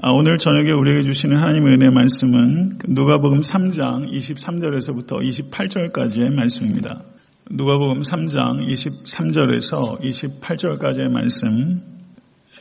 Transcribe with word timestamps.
아, 0.00 0.12
오늘 0.12 0.38
저녁에 0.38 0.70
우리에게 0.70 1.02
주시는 1.02 1.36
하나님의 1.36 1.74
은혜 1.74 1.90
말씀은 1.90 2.78
누가복음 2.86 3.40
3장 3.40 4.08
23절에서부터 4.08 5.18
28절까지의 5.50 6.32
말씀입니다. 6.32 7.02
누가복음 7.50 8.02
3장 8.02 8.64
23절에서 8.64 9.98
28절까지의 10.00 11.08
말씀 11.08 11.82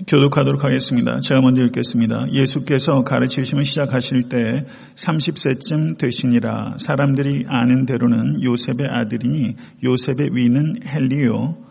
교독하도록 0.08 0.64
하겠습니다. 0.64 1.20
제가 1.20 1.42
먼저 1.42 1.62
읽겠습니다. 1.66 2.26
예수께서 2.34 3.04
가르치심을 3.04 3.66
시작하실 3.66 4.30
때 4.30 4.66
30세쯤 4.96 6.00
되시니라 6.00 6.78
사람들이 6.80 7.46
아는 7.48 7.86
대로는 7.86 8.42
요셉의 8.42 8.88
아들이니 8.90 9.56
요셉의 9.84 10.30
위는 10.34 10.80
헬리요 10.88 11.67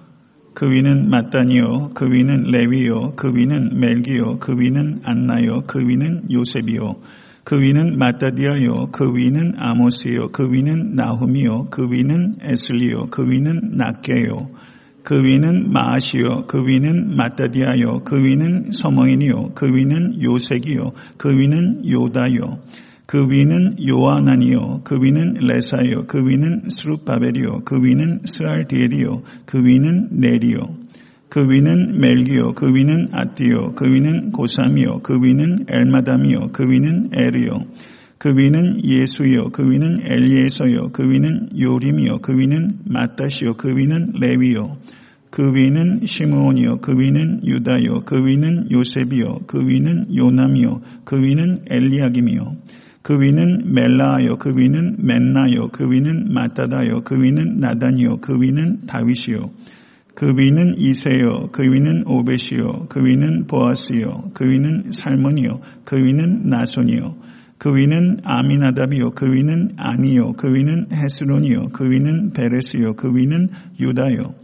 그 0.57 0.71
위는 0.71 1.11
마따니요, 1.11 1.91
그 1.93 2.11
위는 2.11 2.45
레위요, 2.45 3.13
그 3.15 3.31
위는 3.31 3.79
멜기요, 3.79 4.39
그 4.39 4.59
위는 4.59 5.01
안나요, 5.05 5.65
그 5.67 5.87
위는 5.87 6.31
요셉이요, 6.33 6.97
그 7.45 7.61
위는 7.61 7.99
마따디아요, 7.99 8.87
그 8.91 9.05
위는 9.15 9.53
아모스요, 9.59 10.31
그 10.33 10.51
위는 10.51 10.95
나훔이요, 10.95 11.67
그 11.71 11.87
위는 11.91 12.37
에슬리요, 12.41 13.09
그 13.11 13.31
위는 13.31 13.73
낫게요, 13.77 14.49
그 15.03 15.23
위는 15.23 15.71
마아시요, 15.71 16.47
그 16.47 16.67
위는 16.67 17.15
마따디아요, 17.15 18.05
그 18.05 18.17
위는 18.17 18.73
서머인이요, 18.73 19.51
그 19.55 19.67
위는 19.67 20.23
요색이요, 20.23 20.93
그 21.19 21.39
위는 21.39 21.87
요다요, 21.87 22.61
그 23.07 23.31
위는 23.31 23.77
요아나니요, 23.89 24.81
그 24.83 24.99
위는 25.01 25.35
레사요, 25.35 26.07
그 26.07 26.19
위는 26.19 26.69
스룹바벨이요, 26.69 27.63
그 27.65 27.77
위는 27.81 28.23
스알디엘이요, 28.25 29.23
그 29.45 29.65
위는 29.65 30.09
네리요, 30.11 30.59
그 31.29 31.49
위는 31.49 32.01
멜기요, 32.01 32.55
그 32.55 32.67
위는 32.67 33.11
아띠요, 33.13 33.75
그 33.77 33.87
위는 33.87 34.33
고삼이요, 34.33 35.01
그 35.05 35.23
위는 35.23 35.67
엘마담이요, 35.69 36.51
그 36.53 36.69
위는 36.69 37.11
에리요, 37.13 37.67
그 38.19 38.37
위는 38.37 38.85
예수요, 38.85 39.51
그 39.53 39.63
위는 39.71 40.01
엘리에서요, 40.05 40.91
그 40.93 41.09
위는 41.09 41.51
요림이요, 41.57 42.19
그 42.23 42.37
위는 42.37 42.71
마따시요, 42.87 43.55
그 43.55 43.77
위는 43.77 44.15
레위요, 44.21 44.79
그 45.31 45.55
위는 45.55 46.07
시므온이요, 46.07 46.79
그 46.79 46.99
위는 46.99 47.43
유다요, 47.45 48.03
그 48.05 48.27
위는 48.27 48.71
요셉이요, 48.71 49.41
그 49.47 49.61
위는 49.61 50.17
요남이요, 50.17 50.81
그 51.05 51.23
위는 51.23 51.67
엘리야김이요, 51.71 52.57
그 53.07 53.21
위는 53.21 53.73
멜라요, 53.73 54.37
그 54.37 54.53
위는 54.57 54.97
맨나요, 54.99 55.69
그 55.69 55.89
위는 55.89 56.35
마따다요, 56.35 57.03
그 57.05 57.15
위는 57.15 57.61
나단이요, 57.61 58.17
그 58.17 58.35
위는 58.35 58.87
다윗이요, 58.89 59.49
그 60.17 60.33
위는 60.37 60.75
이세요, 60.77 61.49
그 61.53 61.63
위는 61.63 62.03
오벳이요, 62.05 62.87
그 62.89 63.05
위는 63.05 63.47
보아스요, 63.47 64.33
그 64.35 64.51
위는 64.51 64.91
살몬이요, 64.91 65.61
그 65.85 65.95
위는 65.95 66.49
나손이요, 66.51 67.15
그 67.59 67.77
위는 67.77 68.23
아미나답이요, 68.25 69.13
그 69.13 69.33
위는 69.33 69.75
아니요, 69.77 70.33
그 70.33 70.53
위는 70.53 70.89
헤스론이요, 70.93 71.69
그 71.73 71.89
위는 71.89 72.33
베레스요, 72.33 72.95
그 72.95 73.15
위는 73.15 73.51
유다요, 73.79 74.35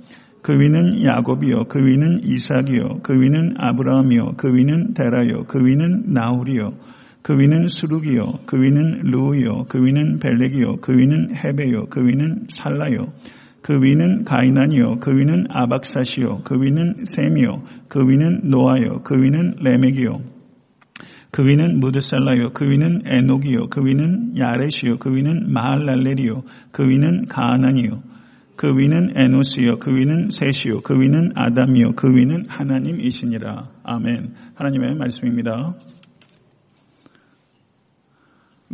그 0.40 0.52
위는 0.52 1.02
야곱이요, 1.02 1.64
그 1.64 1.84
위는 1.84 2.20
이삭이요, 2.22 3.00
그 3.02 3.20
위는 3.20 3.54
아브라함이요, 3.58 4.34
그 4.36 4.54
위는 4.54 4.94
데라요, 4.94 5.46
그 5.48 5.58
위는 5.58 6.12
나홀이요, 6.14 6.91
그 7.22 7.38
위는 7.38 7.68
수룩이요, 7.68 8.40
그 8.46 8.60
위는 8.60 9.02
루이요, 9.04 9.66
그 9.68 9.84
위는 9.84 10.18
벨렉이요, 10.18 10.76
그 10.80 10.92
위는 10.96 11.36
헤베요, 11.36 11.86
그 11.88 12.04
위는 12.04 12.46
살라요, 12.48 13.12
그 13.62 13.80
위는 13.80 14.24
가이난이요, 14.24 14.98
그 14.98 15.16
위는 15.16 15.46
아박사시요, 15.48 16.40
그 16.44 16.60
위는 16.60 17.04
셈이요, 17.04 17.62
그 17.88 18.00
위는 18.08 18.50
노아요, 18.50 19.02
그 19.04 19.22
위는 19.22 19.56
레멕이요, 19.60 20.20
그 21.30 21.46
위는 21.46 21.78
무드살라요, 21.78 22.50
그 22.52 22.68
위는 22.68 23.02
에녹이요, 23.06 23.68
그 23.68 23.86
위는 23.86 24.36
야렛이요, 24.36 24.98
그 24.98 25.14
위는 25.14 25.52
마할랄레리요, 25.52 26.42
그 26.72 26.88
위는 26.88 27.26
가하난이요, 27.26 28.02
그 28.56 28.76
위는 28.76 29.12
에노스요, 29.16 29.78
그 29.78 29.94
위는 29.94 30.30
셋이요, 30.30 30.82
그 30.82 31.00
위는 31.00 31.32
아담이요, 31.34 31.92
그 31.94 32.14
위는 32.14 32.46
하나님이시니라. 32.48 33.70
아멘. 33.82 34.34
하나님의 34.54 34.96
말씀입니다. 34.96 35.74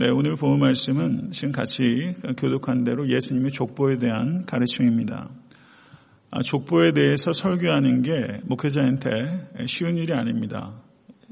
네, 0.01 0.11
오늘 0.11 0.37
본 0.37 0.61
말씀은 0.61 1.33
지금 1.33 1.51
같이 1.51 2.15
교독한 2.37 2.85
대로 2.85 3.09
예수님의 3.13 3.51
족보에 3.51 3.99
대한 3.99 4.47
가르침입니다. 4.47 5.29
아, 6.31 6.41
족보에 6.41 6.93
대해서 6.93 7.33
설교하는 7.33 8.03
게 8.03 8.13
목회자한테 8.45 9.09
쉬운 9.67 9.97
일이 9.97 10.13
아닙니다. 10.13 10.73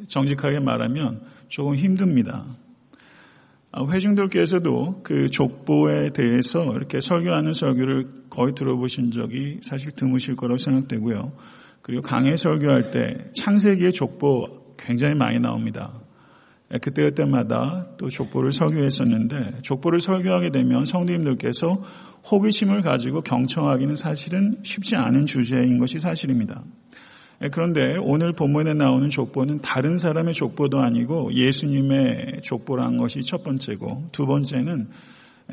정직하게 0.09 0.59
말하면 0.59 1.21
조금 1.47 1.77
힘듭니다. 1.77 2.45
아, 3.71 3.85
회중들께서도 3.89 5.03
그 5.05 5.31
족보에 5.31 6.11
대해서 6.13 6.65
이렇게 6.75 6.99
설교하는 7.01 7.53
설교를 7.53 8.25
거의 8.31 8.53
들어보신 8.57 9.13
적이 9.13 9.61
사실 9.63 9.93
드무실 9.93 10.35
거라고 10.35 10.59
생각되고요. 10.59 11.35
그리고 11.83 12.03
강해 12.03 12.35
설교할 12.35 12.91
때 12.91 13.31
창세기의 13.41 13.93
족보 13.93 14.75
굉장히 14.77 15.15
많이 15.15 15.39
나옵니다. 15.39 16.01
예, 16.73 16.79
그때 16.79 17.03
그때마다 17.03 17.87
또 17.97 18.09
족보를 18.09 18.53
설교했었는데 18.53 19.63
족보를 19.63 20.01
설교하게 20.01 20.51
되면 20.51 20.85
성도님들께서 20.85 21.75
호기심을 22.31 22.83
가지고 22.83 23.21
경청하기는 23.21 23.95
사실은 23.95 24.59
쉽지 24.65 24.97
않은 24.97 25.27
주제인 25.27 25.79
것이 25.79 26.01
사실입니다. 26.01 26.65
예, 27.43 27.49
그런데 27.51 27.97
오늘 28.01 28.33
본문에 28.33 28.75
나오는 28.75 29.09
족보는 29.09 29.61
다른 29.61 29.99
사람의 29.99 30.35
족보도 30.35 30.81
아니고 30.81 31.33
예수님의 31.35 32.41
족보란 32.43 32.97
것이 32.97 33.21
첫 33.21 33.45
번째고 33.45 34.09
두 34.11 34.27
번째는 34.27 34.89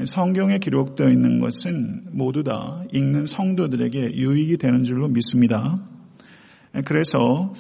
성경에 0.06 0.58
기록되어 0.58 1.10
있는 1.10 1.40
것은 1.40 2.06
모두 2.14 2.44
다 2.44 2.84
읽는 2.92 3.28
성도들에게 3.28 4.16
유익이 4.16 4.58
되는 4.58 4.84
줄로 4.84 5.08
믿습니다. 5.10 5.80
예, 6.76 6.82
그래서 6.82 7.20
어, 7.20 7.54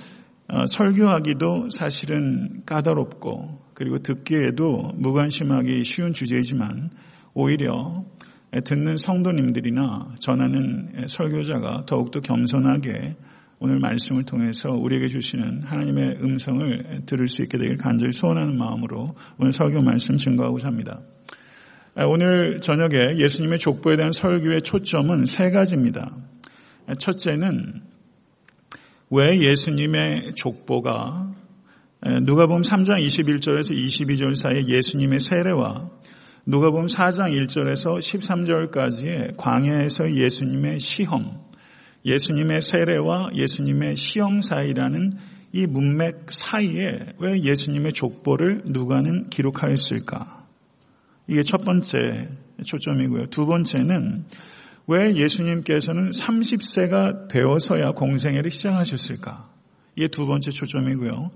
설교하기도 0.49 1.69
사실은 1.69 2.63
까다롭고 2.65 3.59
그리고 3.73 3.99
듣기에도 3.99 4.91
무관심하기 4.95 5.83
쉬운 5.83 6.13
주제이지만 6.13 6.89
오히려 7.33 8.05
듣는 8.65 8.97
성도님들이나 8.97 10.15
전하는 10.19 11.07
설교자가 11.07 11.85
더욱더 11.87 12.19
겸손하게 12.19 13.15
오늘 13.59 13.79
말씀을 13.79 14.23
통해서 14.25 14.69
우리에게 14.69 15.07
주시는 15.07 15.63
하나님의 15.63 16.17
음성을 16.21 17.05
들을 17.05 17.27
수 17.27 17.41
있게 17.43 17.57
되길 17.57 17.77
간절히 17.77 18.11
소원하는 18.11 18.57
마음으로 18.57 19.15
오늘 19.39 19.53
설교 19.53 19.81
말씀 19.81 20.17
증거하고자 20.17 20.67
합니다. 20.67 20.99
오늘 21.95 22.59
저녁에 22.59 23.17
예수님의 23.19 23.59
족보에 23.59 23.95
대한 23.95 24.11
설교의 24.11 24.63
초점은 24.63 25.25
세 25.25 25.49
가지입니다. 25.51 26.15
첫째는 26.99 27.92
왜 29.09 29.39
예수님의 29.39 30.33
족보가 30.35 31.31
누가복음 32.23 32.61
3장 32.63 32.99
21절에서 32.99 33.71
22절 33.71 34.35
사이에 34.35 34.63
예수님의 34.67 35.19
세례와 35.19 35.89
누가복음 36.45 36.87
4장 36.87 37.31
1절에서 37.47 37.99
13절까지의 37.99 39.37
광야에서 39.37 40.13
예수님의 40.13 40.79
시험, 40.81 41.39
예수님의 42.05 42.59
세례와 42.61 43.29
예수님의 43.35 43.95
시험 43.95 44.41
사이라는 44.41 45.11
이 45.53 45.67
문맥 45.67 46.31
사이에 46.31 47.13
왜 47.19 47.41
예수님의 47.41 47.93
족보를 47.93 48.63
누가는 48.65 49.29
기록하였을까? 49.29 50.47
이게 51.27 51.43
첫 51.43 51.63
번째 51.63 52.27
초점이고요. 52.65 53.27
두 53.27 53.45
번째는 53.45 54.25
왜 54.87 55.15
예수님께서는 55.15 56.09
30세가 56.09 57.29
되어서야 57.29 57.91
공생애를 57.91 58.51
시작하셨을까? 58.51 59.49
이게 59.95 60.07
두 60.07 60.25
번째 60.25 60.51
초점이고요. 60.51 61.31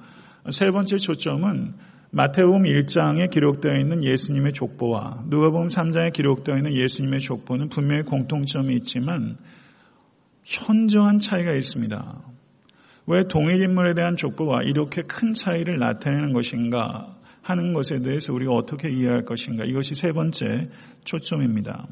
세 0.51 0.67
번째 0.67 0.97
초점은 0.97 1.73
마태복음 2.11 2.63
1장에 2.63 3.29
기록되어 3.29 3.75
있는 3.77 4.03
예수님의 4.03 4.53
족보와 4.53 5.23
누가복음 5.27 5.67
3장에 5.67 6.13
기록되어 6.13 6.57
있는 6.57 6.73
예수님의 6.73 7.19
족보는 7.19 7.69
분명히 7.69 8.03
공통점이 8.03 8.73
있지만 8.75 9.37
현저한 10.43 11.19
차이가 11.19 11.53
있습니다. 11.53 12.21
왜 13.07 13.23
동일 13.29 13.61
인물에 13.61 13.93
대한 13.93 14.15
족보와 14.15 14.63
이렇게 14.63 15.01
큰 15.01 15.33
차이를 15.33 15.79
나타내는 15.79 16.33
것인가 16.33 17.15
하는 17.41 17.73
것에 17.73 17.99
대해서 17.99 18.33
우리가 18.33 18.51
어떻게 18.51 18.89
이해할 18.89 19.23
것인가 19.23 19.63
이것이 19.63 19.95
세 19.95 20.11
번째 20.11 20.69
초점입니다. 21.05 21.87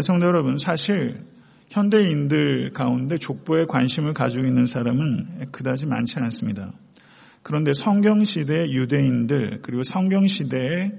성도 0.00 0.26
여러분, 0.26 0.56
사실 0.56 1.24
현대인들 1.68 2.72
가운데 2.72 3.18
족보에 3.18 3.64
관심을 3.66 4.14
가지고 4.14 4.46
있는 4.46 4.66
사람은 4.66 5.50
그다지 5.50 5.86
많지 5.86 6.18
않습니다. 6.20 6.72
그런데 7.42 7.72
성경 7.72 8.24
시대의 8.24 8.72
유대인들, 8.72 9.60
그리고 9.62 9.82
성경 9.82 10.26
시대의 10.26 10.92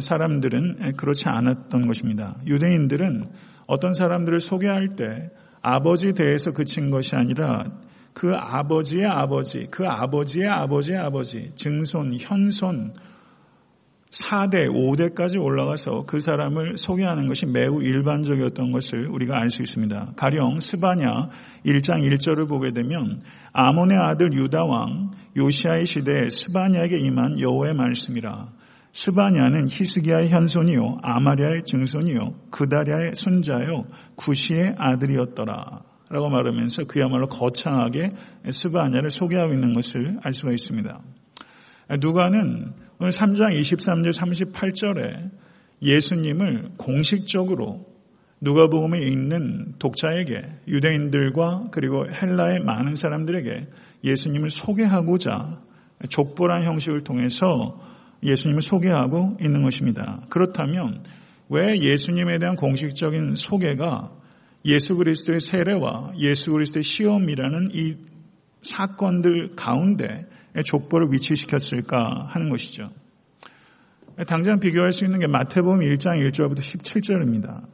사람들은 0.00 0.96
그렇지 0.96 1.24
않았던 1.26 1.86
것입니다. 1.86 2.38
유대인들은 2.46 3.26
어떤 3.66 3.92
사람들을 3.92 4.40
소개할 4.40 4.90
때 4.96 5.30
아버지 5.62 6.14
대해서 6.14 6.52
그친 6.52 6.90
것이 6.90 7.16
아니라 7.16 7.64
그 8.14 8.34
아버지의 8.34 9.06
아버지, 9.06 9.66
그 9.70 9.86
아버지의 9.86 10.48
아버지의 10.48 10.98
아버지, 10.98 11.54
증손, 11.54 12.16
현손, 12.18 12.94
4대, 14.10 14.68
5대까지 14.68 15.40
올라가서 15.40 16.04
그 16.06 16.18
사람을 16.18 16.76
소개하는 16.76 17.28
것이 17.28 17.46
매우 17.46 17.80
일반적이었던 17.80 18.72
것을 18.72 19.06
우리가 19.08 19.36
알 19.36 19.50
수 19.50 19.62
있습니다. 19.62 20.14
가령 20.16 20.58
스바냐 20.58 21.06
1장 21.64 22.02
1절을 22.02 22.48
보게 22.48 22.72
되면 22.72 23.22
아몬의 23.52 23.96
아들 23.96 24.32
유다왕 24.32 25.12
요시아의 25.36 25.86
시대에 25.86 26.28
스바냐에게 26.28 26.98
임한 26.98 27.38
여호와의 27.40 27.74
말씀이라. 27.74 28.48
스바냐는 28.92 29.68
히스기야의 29.70 30.30
현손이요 30.30 30.98
아마리아의 31.02 31.62
증손이요 31.64 32.34
그다리아의 32.50 33.12
손자요 33.14 33.84
구시의 34.16 34.74
아들이었더라. 34.76 35.82
라고 36.10 36.28
말하면서 36.28 36.84
그야말로 36.88 37.28
거창하게 37.28 38.10
스바냐를 38.50 39.10
소개하고 39.10 39.52
있는 39.52 39.72
것을 39.72 40.18
알 40.24 40.34
수가 40.34 40.50
있습니다. 40.50 41.00
누가는 42.00 42.72
오늘 43.02 43.12
3장 43.12 43.58
23절 43.58 44.12
38절에 44.12 45.30
예수님을 45.80 46.72
공식적으로 46.76 47.86
누가복음에 48.42 49.00
있는 49.00 49.72
독자에게 49.78 50.42
유대인들과 50.68 51.68
그리고 51.70 52.04
헬라의 52.06 52.60
많은 52.60 52.96
사람들에게 52.96 53.68
예수님을 54.04 54.50
소개하고자 54.50 55.62
족보란 56.10 56.64
형식을 56.64 57.02
통해서 57.02 57.80
예수님을 58.22 58.60
소개하고 58.60 59.38
있는 59.40 59.62
것입니다. 59.62 60.20
그렇다면 60.28 61.02
왜 61.48 61.80
예수님에 61.80 62.38
대한 62.38 62.54
공식적인 62.54 63.34
소개가 63.34 64.12
예수 64.66 64.94
그리스도의 64.96 65.40
세례와 65.40 66.12
예수 66.18 66.52
그리스도의 66.52 66.82
시험이라는 66.82 67.70
이 67.72 67.96
사건들 68.60 69.56
가운데 69.56 70.26
족보를 70.64 71.08
위치시켰을까 71.12 72.28
하는 72.30 72.48
것이죠. 72.48 72.90
당장 74.26 74.60
비교할 74.60 74.92
수 74.92 75.04
있는 75.04 75.18
게 75.18 75.26
마태복음 75.26 75.80
1장 75.80 76.26
1절부터 76.30 76.58
17절입니다. 76.58 77.66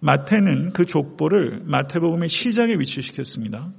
마태는 0.00 0.72
그 0.72 0.84
족보를 0.84 1.62
마태복음의 1.64 2.28
시작에 2.28 2.74
위치시켰습니다. 2.74 3.72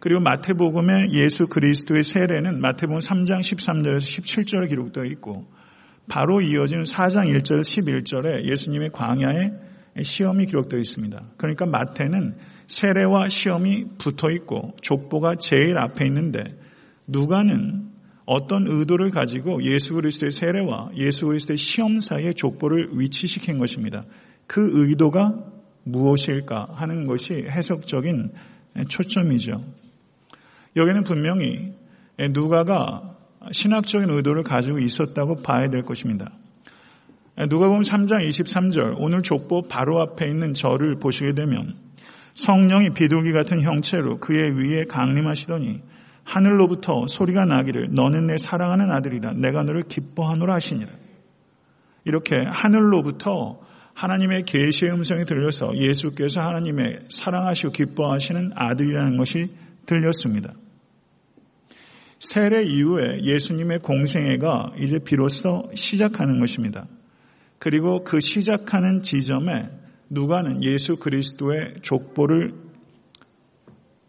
그리고 0.00 0.20
마태복음의 0.20 1.12
예수 1.12 1.46
그리스도의 1.46 2.02
세례는 2.02 2.60
마태복음 2.60 2.98
3장 2.98 3.40
13절에서 3.40 3.98
17절에 3.98 4.68
기록되어 4.68 5.04
있고 5.04 5.46
바로 6.08 6.40
이어지는 6.40 6.84
4장 6.84 7.32
1절에서 7.32 7.62
11절에 7.62 8.50
예수님의 8.50 8.90
광야의 8.90 9.52
시험이 10.02 10.46
기록되어 10.46 10.80
있습니다. 10.80 11.22
그러니까 11.36 11.66
마태는 11.66 12.36
세례와 12.66 13.28
시험이 13.28 13.84
붙어 13.98 14.30
있고 14.30 14.74
족보가 14.80 15.36
제일 15.36 15.76
앞에 15.78 16.04
있는데 16.06 16.42
누가는 17.06 17.90
어떤 18.24 18.66
의도를 18.68 19.10
가지고 19.10 19.62
예수 19.64 19.94
그리스도의 19.94 20.30
세례와 20.30 20.90
예수 20.96 21.26
그리스도의 21.26 21.58
시험 21.58 21.98
사이에 21.98 22.32
족보를 22.32 22.90
위치시킨 22.92 23.58
것입니다. 23.58 24.04
그 24.46 24.70
의도가 24.72 25.44
무엇일까 25.84 26.68
하는 26.74 27.06
것이 27.06 27.34
해석적인 27.34 28.30
초점이죠. 28.88 29.60
여기는 30.76 31.04
분명히 31.04 31.74
누가가 32.30 33.16
신학적인 33.50 34.08
의도를 34.08 34.44
가지고 34.44 34.78
있었다고 34.78 35.42
봐야 35.42 35.68
될 35.68 35.82
것입니다. 35.82 36.30
누가 37.48 37.66
보면 37.68 37.82
3장 37.82 38.28
23절 38.28 38.94
오늘 38.98 39.22
족보 39.22 39.62
바로 39.62 40.00
앞에 40.00 40.28
있는 40.28 40.52
절을 40.52 41.00
보시게 41.00 41.34
되면 41.34 41.74
성령이 42.34 42.90
비둘기 42.90 43.32
같은 43.32 43.60
형체로 43.60 44.18
그의 44.18 44.52
위에 44.56 44.84
강림하시더니 44.84 45.80
하늘로부터 46.24 47.06
소리가 47.06 47.44
나기를 47.44 47.88
너는 47.92 48.26
내 48.26 48.36
사랑하는 48.36 48.90
아들이라 48.90 49.34
내가 49.34 49.62
너를 49.62 49.82
기뻐하노라 49.82 50.54
하시니라. 50.54 50.90
이렇게 52.04 52.36
하늘로부터 52.46 53.60
하나님의 53.94 54.44
계시의 54.44 54.92
음성이 54.92 55.24
들려서 55.24 55.76
예수께서 55.76 56.40
하나님의 56.40 57.06
사랑하시고 57.10 57.72
기뻐하시는 57.72 58.52
아들이라는 58.54 59.16
것이 59.16 59.50
들렸습니다. 59.86 60.54
세례 62.18 62.62
이후에 62.62 63.24
예수님의 63.24 63.80
공생애가 63.80 64.74
이제 64.78 64.98
비로소 65.04 65.70
시작하는 65.74 66.38
것입니다. 66.38 66.86
그리고 67.58 68.04
그 68.04 68.20
시작하는 68.20 69.02
지점에 69.02 69.70
누가는 70.08 70.62
예수 70.62 70.96
그리스도의 70.96 71.74
족보를 71.82 72.54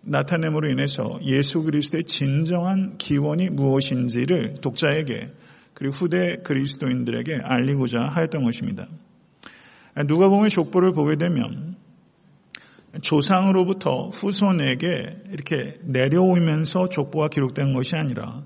나타냄으로 0.05 0.69
인해서 0.69 1.19
예수 1.23 1.63
그리스도의 1.63 2.03
진정한 2.03 2.97
기원이 2.97 3.49
무엇인지를 3.49 4.55
독자에게 4.61 5.31
그리고 5.73 5.93
후대 5.93 6.37
그리스도인들에게 6.43 7.39
알리고자 7.43 7.99
하였던 7.99 8.43
것입니다. 8.43 8.87
누가 10.07 10.27
보면 10.27 10.49
족보를 10.49 10.91
보게 10.91 11.15
되면 11.15 11.75
조상으로부터 13.01 14.09
후손에게 14.09 14.87
이렇게 15.31 15.79
내려오면서 15.83 16.89
족보가 16.89 17.29
기록된 17.29 17.73
것이 17.73 17.95
아니라 17.95 18.43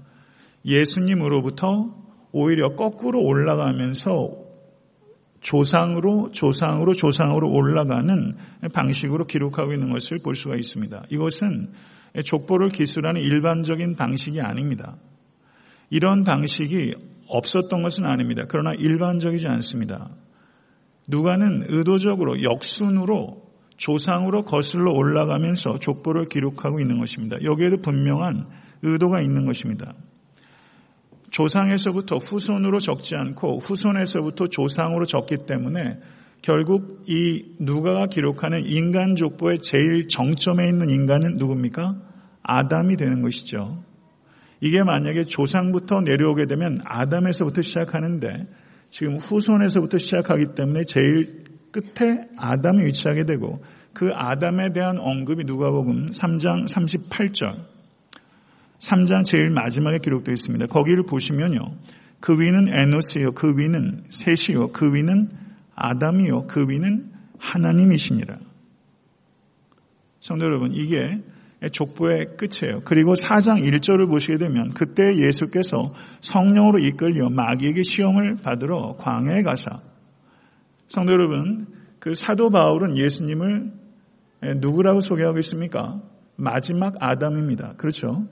예수님으로부터 0.65 1.94
오히려 2.31 2.75
거꾸로 2.75 3.21
올라가면서 3.24 4.46
조상으로 5.47 6.31
조상으로 6.31 6.94
조상으로 6.94 7.49
올라가는 7.49 8.35
방식으로 8.73 9.27
기록하고 9.27 9.71
있는 9.71 9.91
것을 9.91 10.17
볼 10.21 10.35
수가 10.35 10.57
있습니다. 10.57 11.03
이것은 11.09 11.71
족보를 12.25 12.67
기술하는 12.67 13.21
일반적인 13.21 13.95
방식이 13.95 14.41
아닙니다. 14.41 14.97
이런 15.89 16.25
방식이 16.25 16.95
없었던 17.29 17.81
것은 17.81 18.05
아닙니다. 18.05 18.44
그러나 18.49 18.73
일반적이지 18.73 19.47
않습니다. 19.47 20.09
누가는 21.07 21.67
의도적으로 21.69 22.44
역순으로 22.44 23.41
조상으로 23.77 24.44
거슬러 24.44 24.91
올라가면서 24.91 25.79
족보를 25.79 26.25
기록하고 26.27 26.81
있는 26.81 26.99
것입니다. 26.99 27.38
여기에도 27.44 27.77
분명한 27.77 28.47
의도가 28.81 29.21
있는 29.21 29.45
것입니다. 29.45 29.94
조상에서부터 31.38 32.18
후손으로 32.18 32.80
적지 32.80 33.16
않고 33.16 33.60
후손에서부터 33.60 34.48
조상으로 34.48 35.06
적기 35.06 35.38
때문에 35.38 36.00
결국 36.42 37.04
이 37.06 37.56
누가가 37.60 38.07
기록하는 38.07 38.62
인간 38.66 39.16
족보의 39.16 39.60
제일 39.60 40.07
정점에 40.07 40.68
있는 40.68 40.89
인간은 40.89 41.36
누굽니까? 41.38 41.95
아담이 42.42 42.98
되는 42.98 43.22
것이죠. 43.22 43.84
이게 44.62 44.81
만약에 44.81 45.25
조상부터 45.25 46.01
내려오게 46.01 46.48
되면 46.48 46.78
아담에서부터 46.84 47.62
시작하는데 47.62 48.48
지금 48.90 49.18
후손에서부터 49.18 50.00
시작하기 50.00 50.56
때문에 50.56 50.81
제일 50.88 51.44
끝에 51.71 52.30
아담이 52.38 52.83
위치하게 52.85 53.26
되고 53.26 53.64
그 53.94 54.09
아담에 54.11 54.71
대한 54.73 54.97
언급이 54.97 55.44
누가복음 55.45 56.07
3장 56.07 56.68
38절 56.68 57.77
3장 58.80 59.26
제일 59.26 59.50
마지막에 59.50 60.00
기록되어 60.00 60.34
있습니다. 60.34 60.68
거기를 60.68 61.04
보시면요. 61.04 61.60
그 62.19 62.40
위는 62.40 62.68
에노스요. 62.74 63.31
그 63.34 63.57
위는 63.57 64.06
셋이요. 64.10 64.69
그 64.72 64.94
위는 64.94 65.30
아담이요. 65.76 66.48
그 66.48 66.68
위는 66.68 67.12
하나님이시니라. 67.40 68.38
성도 70.19 70.46
여러분, 70.46 70.72
이게 70.74 71.22
족보의 71.72 72.38
끝이에요. 72.38 72.81
그리고 72.86 73.14
4장 73.14 73.64
1절을 73.64 74.07
보시게 74.07 74.38
되면 74.38 74.74
그때 74.74 75.04
예수께서 75.16 75.94
성령으로 76.22 76.80
이끌려 76.80 77.30
마귀에게 77.30 77.81
시험을 77.84 78.38
받으러 78.44 78.96
광야에 79.00 79.42
가사 79.44 79.80
성도 80.88 81.14
여러분, 81.14 81.68
그 82.00 82.16
사도 82.16 82.50
바울은 82.50 82.98
예수님을 82.98 83.72
누구라고 84.57 85.02
소개하고 85.02 85.40
있습니까? 85.40 86.02
마지막 86.36 86.94
아담입니다. 87.00 87.74
그렇죠? 87.78 88.28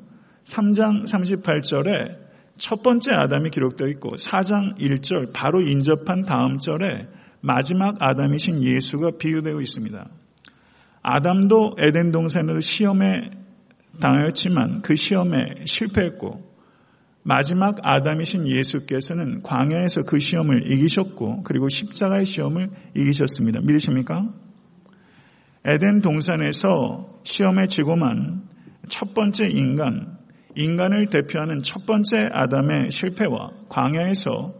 3장 0.45 1.05
38절에 1.05 2.25
첫 2.57 2.83
번째 2.83 3.11
아담이 3.11 3.49
기록되어 3.49 3.87
있고 3.89 4.15
4장 4.15 4.77
1절 4.77 5.33
바로 5.33 5.61
인접한 5.61 6.23
다음 6.23 6.57
절에 6.57 7.07
마지막 7.41 7.95
아담이신 7.99 8.63
예수가 8.63 9.17
비유되고 9.19 9.59
있습니다. 9.59 10.07
아담도 11.01 11.75
에덴 11.77 12.11
동산으로 12.11 12.61
시험에 12.61 13.31
당하였지만 13.99 14.81
그 14.81 14.95
시험에 14.95 15.65
실패했고 15.65 16.55
마지막 17.23 17.77
아담이신 17.81 18.47
예수께서는 18.47 19.41
광야에서 19.41 20.03
그 20.03 20.19
시험을 20.19 20.71
이기셨고 20.71 21.43
그리고 21.43 21.69
십자가의 21.69 22.25
시험을 22.25 22.69
이기셨습니다. 22.95 23.61
믿으십니까? 23.61 24.31
에덴 25.65 26.01
동산에서 26.01 27.19
시험에 27.23 27.65
지고만 27.65 28.43
첫 28.87 29.15
번째 29.15 29.47
인간, 29.47 30.17
인간을 30.55 31.07
대표하는 31.07 31.61
첫 31.61 31.85
번째 31.85 32.29
아담의 32.31 32.91
실패와 32.91 33.51
광야에서 33.69 34.53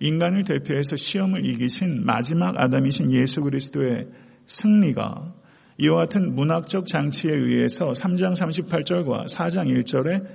인간을 0.00 0.44
대표해서 0.44 0.96
시험을 0.96 1.44
이기신 1.44 2.04
마지막 2.04 2.58
아담이신 2.58 3.12
예수 3.12 3.40
그리스도의 3.40 4.08
승리가 4.46 5.34
이와 5.78 6.02
같은 6.02 6.34
문학적 6.34 6.86
장치에 6.86 7.32
의해서 7.32 7.92
3장 7.92 8.34
38절과 8.34 9.26
4장 9.26 9.72
1절에 9.72 10.26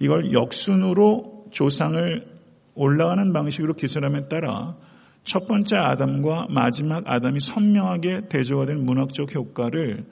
이걸 0.00 0.32
역순으로 0.32 1.46
조상을 1.50 2.26
올라가는 2.74 3.32
방식으로 3.32 3.74
기술함에 3.74 4.28
따라 4.28 4.76
첫 5.24 5.46
번째 5.46 5.76
아담과 5.76 6.46
마지막 6.50 7.02
아담이 7.06 7.40
선명하게 7.40 8.28
대조가 8.28 8.66
된 8.66 8.84
문학적 8.84 9.34
효과를 9.34 10.06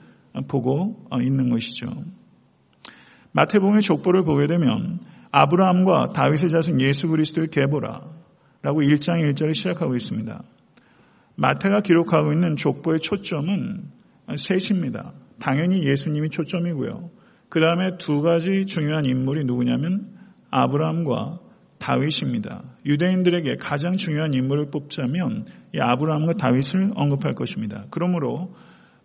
보고 0.47 1.07
있는 1.21 1.49
것이죠. 1.49 1.87
마태복음의 3.31 3.81
족보를 3.81 4.23
보게 4.23 4.47
되면 4.47 4.99
아브라함과 5.31 6.13
다윗의 6.13 6.49
자손 6.49 6.81
예수 6.81 7.07
그리스도의 7.07 7.49
계보라라고 7.49 8.81
1장 8.81 9.21
1절에 9.33 9.53
시작하고 9.53 9.95
있습니다. 9.95 10.43
마태가 11.35 11.81
기록하고 11.81 12.33
있는 12.33 12.55
족보의 12.55 12.99
초점은 12.99 13.91
셋입니다. 14.35 15.13
당연히 15.39 15.87
예수님이 15.87 16.29
초점이고요. 16.29 17.09
그 17.49 17.59
다음에 17.59 17.97
두 17.97 18.21
가지 18.21 18.65
중요한 18.65 19.05
인물이 19.05 19.45
누구냐면 19.45 20.17
아브라함과 20.51 21.39
다윗입니다. 21.79 22.63
유대인들에게 22.85 23.55
가장 23.55 23.95
중요한 23.95 24.33
인물을 24.33 24.69
뽑자면 24.69 25.45
이 25.73 25.79
아브라함과 25.79 26.33
다윗을 26.33 26.91
언급할 26.95 27.33
것입니다. 27.35 27.85
그러므로 27.89 28.53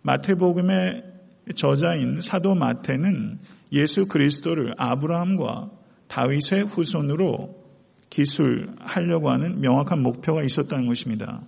마태복음의 0.01 1.03
저자인 1.55 2.19
사도 2.21 2.53
마태는 2.53 3.39
예수 3.71 4.05
그리스도를 4.05 4.73
아브라함과 4.77 5.69
다윗의 6.07 6.65
후손으로 6.65 7.65
기술하려고 8.09 9.31
하는 9.31 9.59
명확한 9.59 10.01
목표가 10.01 10.43
있었다는 10.43 10.87
것입니다. 10.87 11.41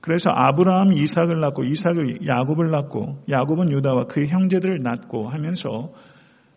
그래서 0.00 0.30
아브라함이 0.30 0.96
이삭을 1.02 1.40
낳고 1.40 1.64
이삭을 1.64 2.26
야곱을 2.26 2.70
낳고 2.70 3.24
야곱은 3.28 3.70
유다와 3.72 4.04
그의 4.06 4.28
형제들을 4.28 4.80
낳고 4.82 5.28
하면서 5.28 5.92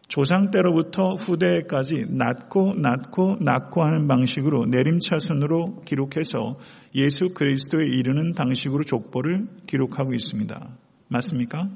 조상 0.08 0.52
때로부터 0.52 1.14
후대까지 1.14 2.08
낳고 2.10 2.74
낳고 2.76 3.38
낳고 3.40 3.84
하는 3.84 4.08
방식으로 4.08 4.66
내림차순으로 4.66 5.84
기록해서 5.86 6.58
예수 6.96 7.34
그리스도에 7.34 7.86
이르는 7.88 8.34
방식으로 8.34 8.84
족보를 8.84 9.48
기록하고 9.68 10.14
있습니다. 10.14 10.70
맞습니까? 11.08 11.70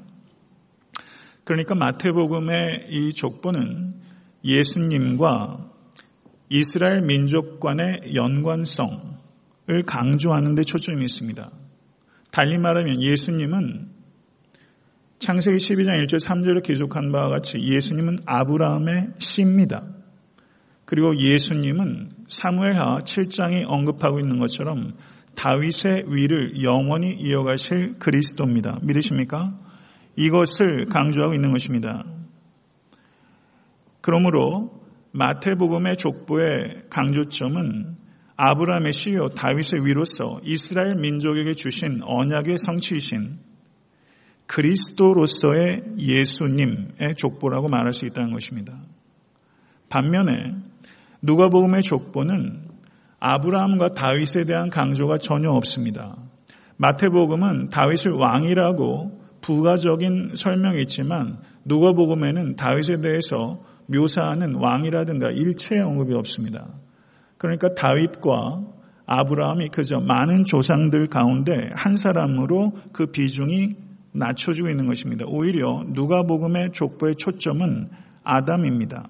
그러니까 1.46 1.76
마태복음의 1.76 2.88
이 2.90 3.12
족보는 3.14 3.94
예수님과 4.44 5.70
이스라엘 6.48 7.02
민족 7.02 7.60
간의 7.60 8.14
연관성을 8.16 9.84
강조하는 9.86 10.56
데 10.56 10.64
초점이 10.64 11.04
있습니다. 11.04 11.48
달리 12.32 12.58
말하면 12.58 13.00
예수님은 13.00 13.90
창세기 15.20 15.58
12장 15.58 16.04
1절 16.04 16.18
3절에 16.18 16.64
기록한 16.64 17.12
바와 17.12 17.28
같이 17.28 17.58
예수님은 17.60 18.18
아브라함의 18.26 19.12
씨입니다. 19.18 19.86
그리고 20.84 21.16
예수님은 21.16 22.10
사무엘하 22.26 22.98
7장이 23.04 23.64
언급하고 23.68 24.18
있는 24.18 24.40
것처럼 24.40 24.94
다윗의 25.36 26.06
위를 26.08 26.60
영원히 26.64 27.14
이어가실 27.14 28.00
그리스도입니다. 28.00 28.80
믿으십니까? 28.82 29.65
이것을 30.16 30.86
강조하고 30.86 31.34
있는 31.34 31.52
것입니다. 31.52 32.04
그러므로 34.00 34.82
마태복음의 35.12 35.96
족보의 35.96 36.82
강조점은 36.90 37.96
아브라함의 38.36 38.92
시요 38.92 39.28
다윗의 39.30 39.86
위로서 39.86 40.40
이스라엘 40.44 40.96
민족에게 40.96 41.54
주신 41.54 42.00
언약의 42.02 42.58
성취이신 42.58 43.38
그리스도로서의 44.46 45.82
예수님의 45.98 47.16
족보라고 47.16 47.68
말할 47.68 47.92
수 47.92 48.06
있다는 48.06 48.32
것입니다. 48.32 48.78
반면에 49.88 50.54
누가복음의 51.22 51.82
족보는 51.82 52.62
아브라함과 53.18 53.94
다윗에 53.94 54.44
대한 54.44 54.70
강조가 54.70 55.18
전혀 55.18 55.50
없습니다. 55.50 56.16
마태복음은 56.76 57.70
다윗을 57.70 58.12
왕이라고 58.12 59.25
부가적인 59.46 60.32
설명이 60.34 60.82
있지만 60.82 61.38
누가복음에는 61.64 62.56
다윗에 62.56 63.00
대해서 63.00 63.62
묘사하는 63.86 64.56
왕이라든가 64.56 65.30
일체의 65.30 65.82
언급이 65.82 66.14
없습니다. 66.14 66.66
그러니까 67.38 67.72
다윗과 67.74 68.64
아브라함이 69.06 69.68
그저 69.68 70.00
많은 70.00 70.44
조상들 70.44 71.06
가운데 71.06 71.70
한 71.76 71.94
사람으로 71.94 72.72
그 72.92 73.06
비중이 73.06 73.76
낮춰지고 74.12 74.68
있는 74.68 74.88
것입니다. 74.88 75.24
오히려 75.28 75.84
누가복음의 75.86 76.72
족보의 76.72 77.14
초점은 77.14 77.88
아담입니다. 78.24 79.08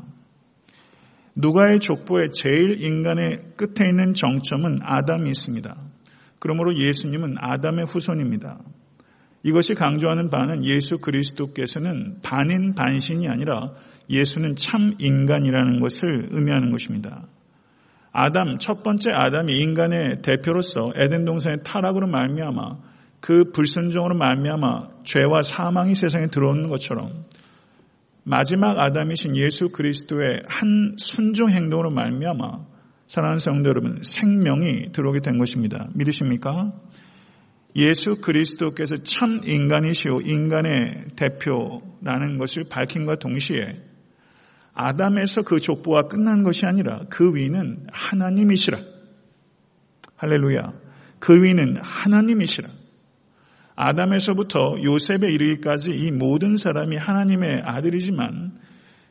누가의 1.34 1.80
족보의 1.80 2.30
제일 2.32 2.82
인간의 2.82 3.38
끝에 3.56 3.88
있는 3.88 4.12
정점은 4.12 4.80
아담이 4.82 5.30
있습니다. 5.30 5.74
그러므로 6.40 6.76
예수님은 6.76 7.36
아담의 7.38 7.86
후손입니다. 7.86 8.58
이것이 9.42 9.74
강조하는 9.74 10.30
바는 10.30 10.64
예수 10.64 10.98
그리스도께서는 10.98 12.18
반인 12.22 12.74
반신이 12.74 13.28
아니라 13.28 13.72
예수는 14.10 14.56
참 14.56 14.94
인간이라는 14.98 15.80
것을 15.80 16.28
의미하는 16.30 16.70
것입니다. 16.70 17.26
아담 18.12 18.58
첫 18.58 18.82
번째 18.82 19.10
아담이 19.12 19.58
인간의 19.58 20.22
대표로서 20.22 20.92
에덴 20.96 21.24
동산의 21.24 21.58
타락으로 21.64 22.06
말미암아 22.06 22.78
그 23.20 23.50
불순종으로 23.52 24.16
말미암아 24.16 25.02
죄와 25.04 25.42
사망이 25.42 25.94
세상에 25.94 26.28
들어오는 26.28 26.68
것처럼 26.68 27.10
마지막 28.22 28.78
아담이신 28.78 29.36
예수 29.36 29.68
그리스도의 29.68 30.42
한 30.48 30.96
순종 30.98 31.50
행동으로 31.50 31.90
말미암아 31.90 32.76
사랑하는 33.06 33.38
성도 33.38 33.68
여러분 33.68 34.00
생명이 34.02 34.92
들어오게 34.92 35.20
된 35.20 35.38
것입니다. 35.38 35.88
믿으십니까? 35.94 36.72
예수 37.76 38.20
그리스도께서 38.20 39.02
참 39.02 39.40
인간이시오 39.44 40.22
인간의 40.22 41.08
대표라는 41.16 42.38
것을 42.38 42.64
밝힌과 42.70 43.16
동시에 43.16 43.82
아담에서 44.72 45.42
그 45.42 45.60
족보가 45.60 46.08
끝난 46.08 46.42
것이 46.42 46.64
아니라 46.64 47.02
그 47.10 47.34
위는 47.34 47.86
하나님이시라. 47.92 48.78
할렐루야. 50.16 50.72
그 51.18 51.42
위는 51.42 51.76
하나님이시라. 51.82 52.68
아담에서부터 53.74 54.76
요셉에 54.82 55.30
이르기까지 55.30 55.90
이 55.90 56.10
모든 56.10 56.56
사람이 56.56 56.96
하나님의 56.96 57.62
아들이지만 57.62 58.58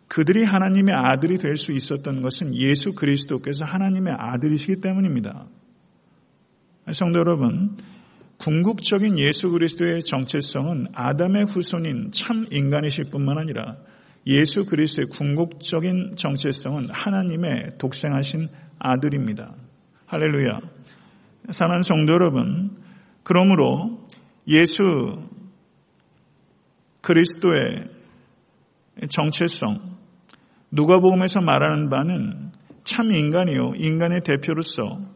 그들이 0.07 0.43
하나님의 0.43 0.93
아들이 0.95 1.37
될 1.37 1.57
수 1.57 1.71
있었던 1.71 2.21
것은 2.21 2.55
예수 2.55 2.93
그리스도께서 2.93 3.65
하나님의 3.65 4.13
아들이시기 4.17 4.81
때문입니다. 4.81 5.47
성도 6.91 7.19
여러분, 7.19 7.77
궁극적인 8.37 9.17
예수 9.17 9.49
그리스도의 9.49 10.03
정체성은 10.03 10.87
아담의 10.93 11.45
후손인 11.45 12.11
참 12.11 12.45
인간이실 12.51 13.05
뿐만 13.11 13.37
아니라 13.37 13.77
예수 14.27 14.65
그리스도의 14.65 15.07
궁극적인 15.07 16.15
정체성은 16.15 16.89
하나님의 16.89 17.77
독생하신 17.77 18.49
아들입니다. 18.79 19.53
할렐루야. 20.07 20.59
사랑하는 21.51 21.83
성도 21.83 22.13
여러분, 22.13 22.77
그러므로 23.23 24.03
예수 24.47 24.83
그리스도의 27.01 27.85
정체성, 29.09 29.79
누가복음에서 30.71 31.41
말하는 31.41 31.89
바는 31.89 32.51
참 32.83 33.11
인간이요, 33.11 33.73
인간의 33.75 34.21
대표로서 34.23 35.14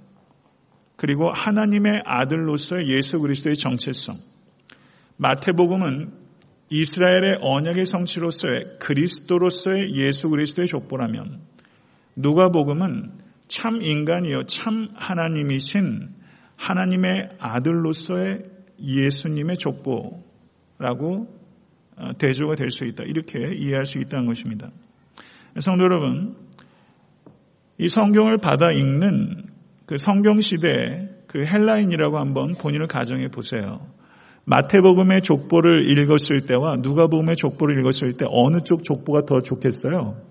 그리고 0.99 1.31
하나님의 1.31 2.01
아들로서의 2.03 2.89
예수 2.89 3.19
그리스도의 3.19 3.55
정체성. 3.55 4.17
마태복음은 5.15 6.11
이스라엘의 6.69 7.37
언약의 7.41 7.85
성취로서의 7.85 8.79
그리스도로서의 8.81 9.95
예수 9.95 10.27
그리스도의 10.29 10.67
족보라면 10.67 11.39
누가복음은 12.17 13.13
참 13.47 13.81
인간이요 13.81 14.43
참 14.47 14.89
하나님이신 14.93 16.09
하나님의 16.57 17.29
아들로서의 17.39 18.43
예수님의 18.81 19.57
족보라고 19.57 21.33
어, 21.95 22.11
대조가 22.17 22.55
될 22.55 22.71
수 22.71 22.83
있다. 22.83 23.03
이렇게 23.03 23.39
이해할 23.55 23.85
수 23.85 23.99
있다는 23.99 24.25
것입니다. 24.25 24.69
성도 25.59 25.85
여러분, 25.85 26.35
이 27.77 27.87
성경을 27.87 28.39
받아 28.39 28.71
읽는 28.73 29.48
그 29.89 29.97
성경 29.97 30.39
시대의 30.39 31.09
그 31.25 31.43
헬라인이라고 31.43 32.19
한번 32.19 32.53
본인을 32.53 32.85
가정해 32.85 33.27
보세요. 33.29 33.87
마태복음의 34.45 35.23
족보를 35.23 35.89
읽었을 35.89 36.45
때와 36.45 36.75
누가복음의 36.83 37.35
족보를 37.35 37.79
읽었을 37.79 38.15
때 38.15 38.23
어느 38.29 38.59
쪽 38.61 38.83
족보가 38.83 39.23
더 39.25 39.41
좋겠어요? 39.41 40.21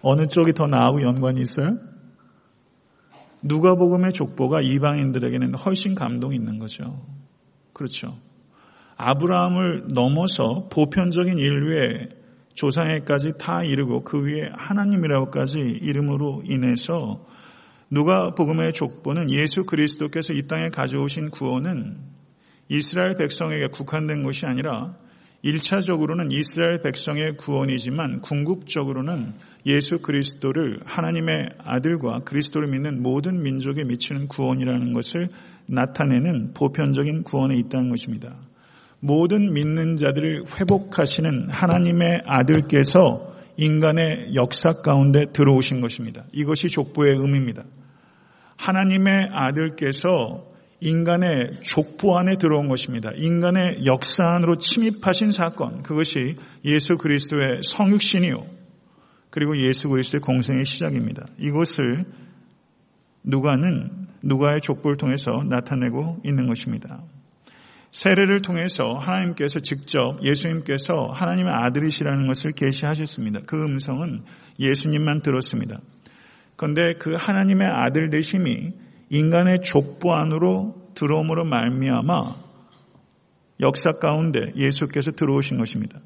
어느 0.00 0.26
쪽이 0.26 0.54
더 0.54 0.68
나하고 0.68 1.02
연관이 1.02 1.42
있어요? 1.42 1.76
누가복음의 3.42 4.14
족보가 4.14 4.62
이방인들에게는 4.62 5.54
훨씬 5.56 5.94
감동이 5.94 6.34
있는 6.34 6.58
거죠. 6.58 7.04
그렇죠. 7.74 8.16
아브라함을 8.96 9.88
넘어서 9.92 10.70
보편적인 10.72 11.38
인류의 11.38 12.08
조상에까지 12.54 13.32
다 13.38 13.62
이르고 13.62 14.04
그 14.04 14.16
위에 14.16 14.48
하나님이라고까지 14.54 15.58
이름으로 15.58 16.42
인해서 16.46 17.20
누가 17.90 18.34
복음의 18.34 18.72
족보는 18.72 19.30
예수 19.30 19.64
그리스도께서 19.64 20.32
이 20.32 20.46
땅에 20.48 20.70
가져오신 20.70 21.30
구원은 21.30 21.96
이스라엘 22.68 23.16
백성에게 23.16 23.68
국한된 23.68 24.24
것이 24.24 24.44
아니라 24.46 24.96
1차적으로는 25.44 26.32
이스라엘 26.32 26.82
백성의 26.82 27.36
구원이지만 27.36 28.20
궁극적으로는 28.20 29.34
예수 29.66 30.02
그리스도를 30.02 30.80
하나님의 30.84 31.50
아들과 31.58 32.20
그리스도를 32.24 32.68
믿는 32.68 33.02
모든 33.02 33.42
민족에 33.42 33.84
미치는 33.84 34.26
구원이라는 34.26 34.92
것을 34.92 35.28
나타내는 35.66 36.54
보편적인 36.54 37.22
구원에 37.22 37.56
있다는 37.56 37.90
것입니다. 37.90 38.36
모든 38.98 39.52
믿는 39.52 39.96
자들을 39.96 40.44
회복하시는 40.58 41.50
하나님의 41.50 42.22
아들께서 42.24 43.35
인간의 43.56 44.34
역사 44.34 44.72
가운데 44.82 45.26
들어오신 45.32 45.80
것입니다. 45.80 46.24
이것이 46.32 46.68
족보의 46.68 47.12
의미입니다. 47.16 47.64
하나님의 48.56 49.28
아들께서 49.32 50.46
인간의 50.80 51.62
족보 51.62 52.18
안에 52.18 52.36
들어온 52.36 52.68
것입니다. 52.68 53.10
인간의 53.14 53.86
역사 53.86 54.34
안으로 54.34 54.58
침입하신 54.58 55.30
사건, 55.30 55.82
그것이 55.82 56.36
예수 56.64 56.96
그리스도의 56.96 57.60
성육신이요. 57.62 58.44
그리고 59.30 59.56
예수 59.58 59.88
그리스도의 59.88 60.20
공생의 60.20 60.64
시작입니다. 60.64 61.26
이것을 61.38 62.04
누가는 63.22 64.06
누가의 64.22 64.60
족보를 64.60 64.96
통해서 64.96 65.42
나타내고 65.48 66.20
있는 66.24 66.46
것입니다. 66.46 67.02
세례를 67.96 68.42
통해서 68.42 68.92
하나님께서 68.92 69.60
직접 69.60 70.22
예수님께서 70.22 71.08
하나님의 71.14 71.50
아들이시라는 71.50 72.26
것을 72.26 72.52
계시하셨습니다. 72.52 73.40
그 73.46 73.56
음성은 73.56 74.22
예수님만 74.60 75.22
들었습니다. 75.22 75.80
그런데 76.56 76.92
그 76.98 77.14
하나님의 77.14 77.66
아들 77.66 78.10
되심이 78.10 78.74
인간의 79.08 79.62
족보 79.62 80.12
안으로 80.12 80.74
들어옴으로 80.94 81.46
말미암아 81.46 82.36
역사 83.60 83.92
가운데 83.92 84.52
예수께서 84.56 85.12
들어오신 85.12 85.56
것입니다. 85.56 85.98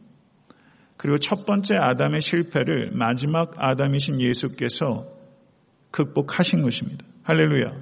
그리고 0.97 1.19
첫 1.19 1.45
번째 1.45 1.75
아담의 1.75 2.21
실패를 2.21 2.93
마지막 2.93 3.55
아담이신 3.57 4.21
예수께서 4.21 5.09
극복하신 5.91 6.63
것입니다. 6.63 7.05
할렐루야. 7.25 7.73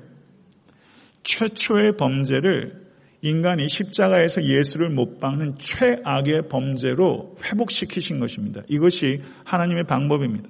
최초의 1.25 1.99
범죄를 1.99 2.88
인간이 3.21 3.69
십자가에서 3.69 4.45
예수를 4.45 4.91
못 4.91 5.19
박는 5.19 5.57
최악의 5.59 6.49
범죄로 6.49 7.37
회복시키신 7.45 8.21
것입니다. 8.21 8.63
이것이 8.69 9.23
하나님의 9.45 9.85
방법입니다. 9.85 10.49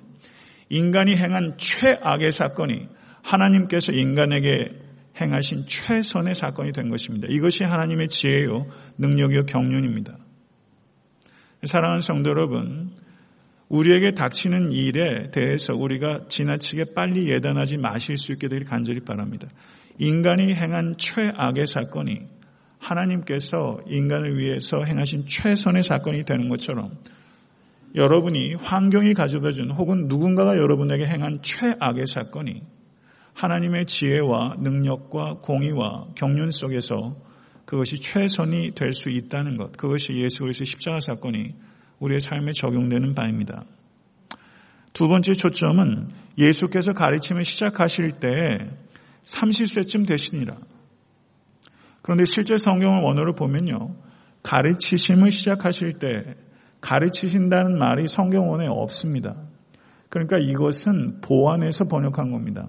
인간이 0.69 1.17
행한 1.17 1.55
최악의 1.57 2.31
사건이 2.31 2.89
하나님께서 3.23 3.93
인간에게 3.93 4.69
행하신 5.21 5.67
최선의 5.67 6.35
사건이 6.35 6.73
된 6.73 6.91
것입니다. 6.91 7.27
이것이 7.31 7.65
하나님의 7.65 8.09
지혜요, 8.09 8.67
능력이요, 8.99 9.47
경륜입니다. 9.47 10.17
사랑하는 11.65 12.03
성도 12.03 12.31
여러분, 12.31 12.91
우리에게 13.69 14.13
닥치는 14.13 14.73
일에 14.73 15.31
대해서 15.31 15.75
우리가 15.75 16.27
지나치게 16.29 16.95
빨리 16.95 17.31
예단하지 17.31 17.79
마실 17.79 18.17
수 18.17 18.33
있게 18.33 18.49
되길 18.49 18.67
간절히 18.67 19.01
바랍니다. 19.01 19.49
인간이 19.99 20.55
행한 20.55 20.97
최악의 20.97 21.67
사건이 21.67 22.38
하나님께서 22.79 23.81
인간을 23.87 24.39
위해서 24.39 24.83
행하신 24.85 25.27
최선의 25.27 25.83
사건이 25.83 26.25
되는 26.25 26.49
것처럼 26.49 26.93
여러분이 27.95 28.55
환경이 28.55 29.15
가져다 29.15 29.51
준 29.51 29.71
혹은 29.71 30.09
누군가가 30.09 30.57
여러분에게 30.57 31.07
행한 31.07 31.41
최악의 31.43 32.07
사건이 32.07 32.63
하나님의 33.35 33.87
지혜와 33.87 34.57
능력과 34.59 35.39
공의와 35.43 36.09
경륜 36.15 36.51
속에서 36.51 37.17
그것이 37.65 37.97
최선이 37.97 38.73
될 38.75 38.93
수 38.93 39.11
있다는 39.11 39.57
것. 39.57 39.73
그것이 39.77 40.13
예수 40.15 40.41
그리스도 40.41 40.65
십자가 40.65 41.01
사건이 41.01 41.55
우리의 42.01 42.21
삶에 42.21 42.53
적용되는 42.53 43.15
바입니다. 43.15 43.65
두 44.93 45.07
번째 45.07 45.35
초점은 45.35 46.09
예수께서 46.39 46.93
가르침을 46.93 47.45
시작하실 47.45 48.21
때 48.21 48.29
30세쯤 49.25 50.07
되시니라. 50.07 50.57
그런데 52.03 52.25
실제 52.25 52.57
성경을 52.57 53.03
원어로 53.03 53.35
보면요. 53.35 53.95
가르치심을 54.43 55.31
시작하실 55.31 55.99
때 55.99 56.37
가르치신다는 56.81 57.79
말이 57.79 58.07
성경원에 58.07 58.67
없습니다. 58.69 59.37
그러니까 60.09 60.39
이것은 60.39 61.21
보완해서 61.21 61.85
번역한 61.85 62.31
겁니다. 62.31 62.69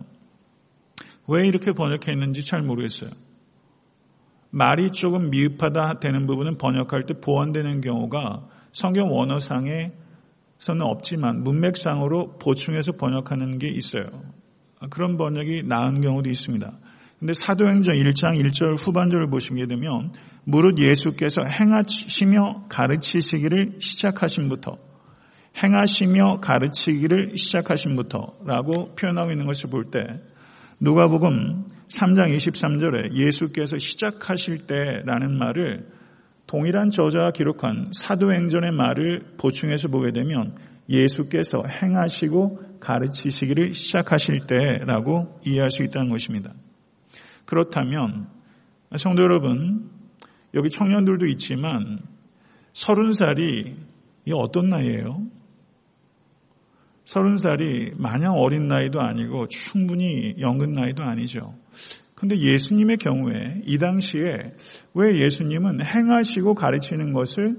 왜 1.28 1.48
이렇게 1.48 1.74
번역했는지 1.74 2.46
잘 2.46 2.62
모르겠어요. 2.62 3.12
말이 4.52 4.92
조금 4.92 5.30
미흡하다 5.30 6.00
되는 6.00 6.26
부분은 6.26 6.58
번역할 6.58 7.04
때 7.04 7.14
보완되는 7.14 7.82
경우가 7.82 8.48
성경 8.72 9.12
원어상에서는 9.12 9.92
없지만 10.82 11.44
문맥상으로 11.44 12.38
보충해서 12.40 12.94
번역하는 12.94 13.60
게 13.60 13.68
있어요. 13.68 14.06
그런 14.90 15.18
번역이 15.18 15.64
나은 15.68 16.02
경우도 16.02 16.30
있습니다. 16.30 16.72
근데 17.20 17.34
사도행전 17.34 17.96
1장 17.96 18.40
1절 18.42 18.78
후반절을 18.80 19.30
보시게 19.30 19.68
되면 19.68 20.14
무릇 20.46 20.80
예수께서 20.80 21.44
행하시며 21.44 22.68
가르치시기를 22.70 23.76
시작하신부터 23.80 24.78
행하시며 25.62 26.40
가르치기를 26.40 27.34
시작하신부터라고 27.36 28.96
표현하고 28.96 29.32
있는 29.32 29.46
것을 29.46 29.70
볼 29.70 29.92
때 29.92 30.00
누가복음 30.80 31.66
3장 31.90 32.34
23절에 32.38 33.14
예수께서 33.14 33.78
시작하실 33.78 34.60
때라는 34.66 35.38
말을 35.38 35.88
동일한 36.48 36.90
저자가 36.90 37.32
기록한 37.32 37.86
사도행전의 37.92 38.72
말을 38.72 39.36
보충해서 39.38 39.90
보게 39.90 40.14
되면 40.14 40.56
예수께서 40.90 41.64
행하시고 41.68 42.80
가르치시기를 42.80 43.74
시작하실 43.74 44.42
때라고 44.48 45.40
이해할 45.46 45.70
수 45.70 45.84
있다는 45.84 46.10
것입니다. 46.10 46.54
그렇다면 47.50 48.28
성도 48.96 49.24
여러분 49.24 49.90
여기 50.54 50.70
청년들도 50.70 51.26
있지만 51.30 51.98
서른 52.74 53.12
살이 53.12 53.76
어떤 54.32 54.70
나이예요? 54.70 55.24
서른 57.06 57.38
살이 57.38 57.92
마냥 57.98 58.36
어린 58.36 58.68
나이도 58.68 59.02
아니고 59.02 59.48
충분히 59.48 60.36
연근 60.40 60.74
나이도 60.74 61.02
아니죠. 61.02 61.56
근데 62.14 62.38
예수님의 62.38 62.98
경우에 62.98 63.64
이 63.66 63.80
당시에 63.80 64.54
왜 64.94 65.20
예수님은 65.20 65.84
행하시고 65.84 66.54
가르치는 66.54 67.14
것을 67.14 67.56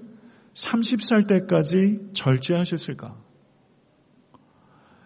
30살 0.55 1.27
때까지 1.27 2.13
절제하셨을까? 2.13 3.17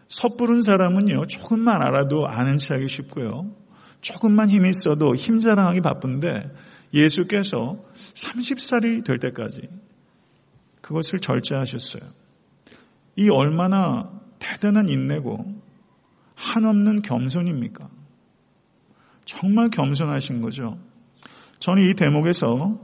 섣부른 0.09 0.61
사람은요, 0.61 1.27
조금만 1.29 1.81
알아도 1.81 2.27
아는 2.27 2.59
체 2.59 2.75
하기 2.75 2.87
쉽고요. 2.87 3.63
조금만 4.04 4.50
힘이 4.50 4.68
있어도 4.68 5.14
힘 5.14 5.38
자랑하기 5.38 5.80
바쁜데 5.80 6.50
예수께서 6.92 7.82
30살이 7.94 9.02
될 9.02 9.18
때까지 9.18 9.62
그것을 10.82 11.20
절제하셨어요. 11.20 12.02
이 13.16 13.30
얼마나 13.30 14.10
대단한 14.38 14.90
인내고 14.90 15.46
한없는 16.36 17.00
겸손입니까? 17.00 17.88
정말 19.24 19.70
겸손하신 19.70 20.42
거죠. 20.42 20.78
저는 21.58 21.88
이 21.88 21.94
대목에서 21.94 22.78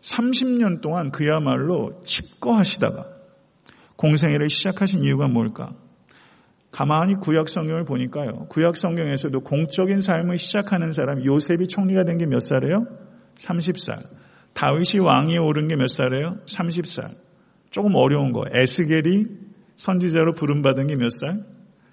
30년 0.00 0.80
동안 0.80 1.10
그야말로 1.10 2.00
칩거하시다가 2.02 3.04
공생애를 3.96 4.48
시작하신 4.48 5.02
이유가 5.02 5.28
뭘까? 5.28 5.74
가만히 6.76 7.14
구약 7.14 7.48
성경을 7.48 7.84
보니까요. 7.84 8.48
구약 8.50 8.76
성경에서도 8.76 9.40
공적인 9.40 10.00
삶을 10.00 10.36
시작하는 10.36 10.92
사람 10.92 11.24
요셉이 11.24 11.68
총리가 11.68 12.04
된 12.04 12.18
게 12.18 12.26
몇 12.26 12.40
살이에요? 12.40 12.84
30살. 13.38 14.02
다윗이 14.52 15.00
왕위에 15.02 15.38
오른 15.38 15.68
게 15.68 15.76
몇 15.76 15.88
살이에요? 15.88 16.36
30살. 16.44 17.14
조금 17.70 17.94
어려운 17.94 18.32
거. 18.32 18.44
에스겔이 18.52 19.24
선지자로 19.76 20.34
부름받은 20.34 20.86
게 20.88 20.96
몇 20.96 21.08
살? 21.08 21.40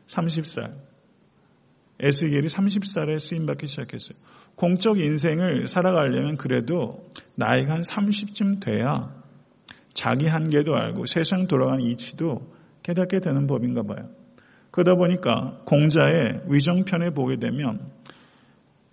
30살. 0.07 0.73
에스겔이 2.01 2.47
30살에 2.47 3.19
쓰임받기 3.19 3.67
시작했어요. 3.67 4.17
공적 4.55 4.99
인생을 4.99 5.67
살아가려면 5.67 6.35
그래도 6.35 7.07
나이가 7.37 7.75
한 7.75 7.79
30쯤 7.81 8.59
돼야 8.59 9.13
자기 9.93 10.27
한계도 10.27 10.75
알고 10.75 11.05
세상 11.05 11.47
돌아가는 11.47 11.79
이치도 11.85 12.51
깨닫게 12.83 13.21
되는 13.21 13.47
법인가 13.47 13.83
봐요. 13.83 14.09
그러다 14.73 14.95
보니까 14.95 15.59
공자의 15.65 16.41
위정편에 16.47 17.11
보게 17.11 17.37
되면 17.37 17.91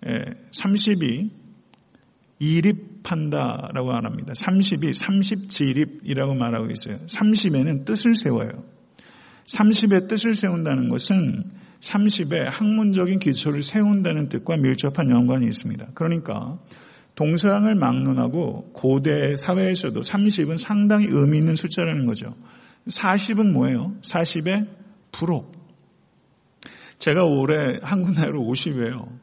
30이 0.03 1.31
이립한다라고 2.37 3.87
말합니다. 3.87 4.33
30이 4.33 4.91
30지립이라고 4.91 6.37
말하고 6.37 6.69
있어요. 6.69 6.97
30에는 7.07 7.85
뜻을 7.85 8.13
세워요. 8.13 8.63
30의 9.47 10.07
뜻을 10.07 10.35
세운다는 10.35 10.89
것은 10.89 11.45
30의 11.79 12.43
학문적인 12.45 13.17
기초를 13.17 13.63
세운다는 13.63 14.29
뜻과 14.29 14.57
밀접한 14.57 15.09
연관이 15.09 15.47
있습니다. 15.47 15.87
그러니까 15.95 16.59
동서양을 17.15 17.73
막론하고 17.73 18.71
고대 18.73 19.33
사회에서도 19.33 19.99
30은 19.99 20.59
상당히 20.59 21.07
의미 21.09 21.39
있는 21.39 21.55
숫자라는 21.55 22.05
거죠. 22.05 22.35
40은 22.87 23.51
뭐예요? 23.51 23.95
40의 24.01 24.67
부록. 25.11 25.59
제가 27.01 27.25
올해 27.25 27.79
한국 27.81 28.13
나이로 28.13 28.43
50이에요. 28.43 29.19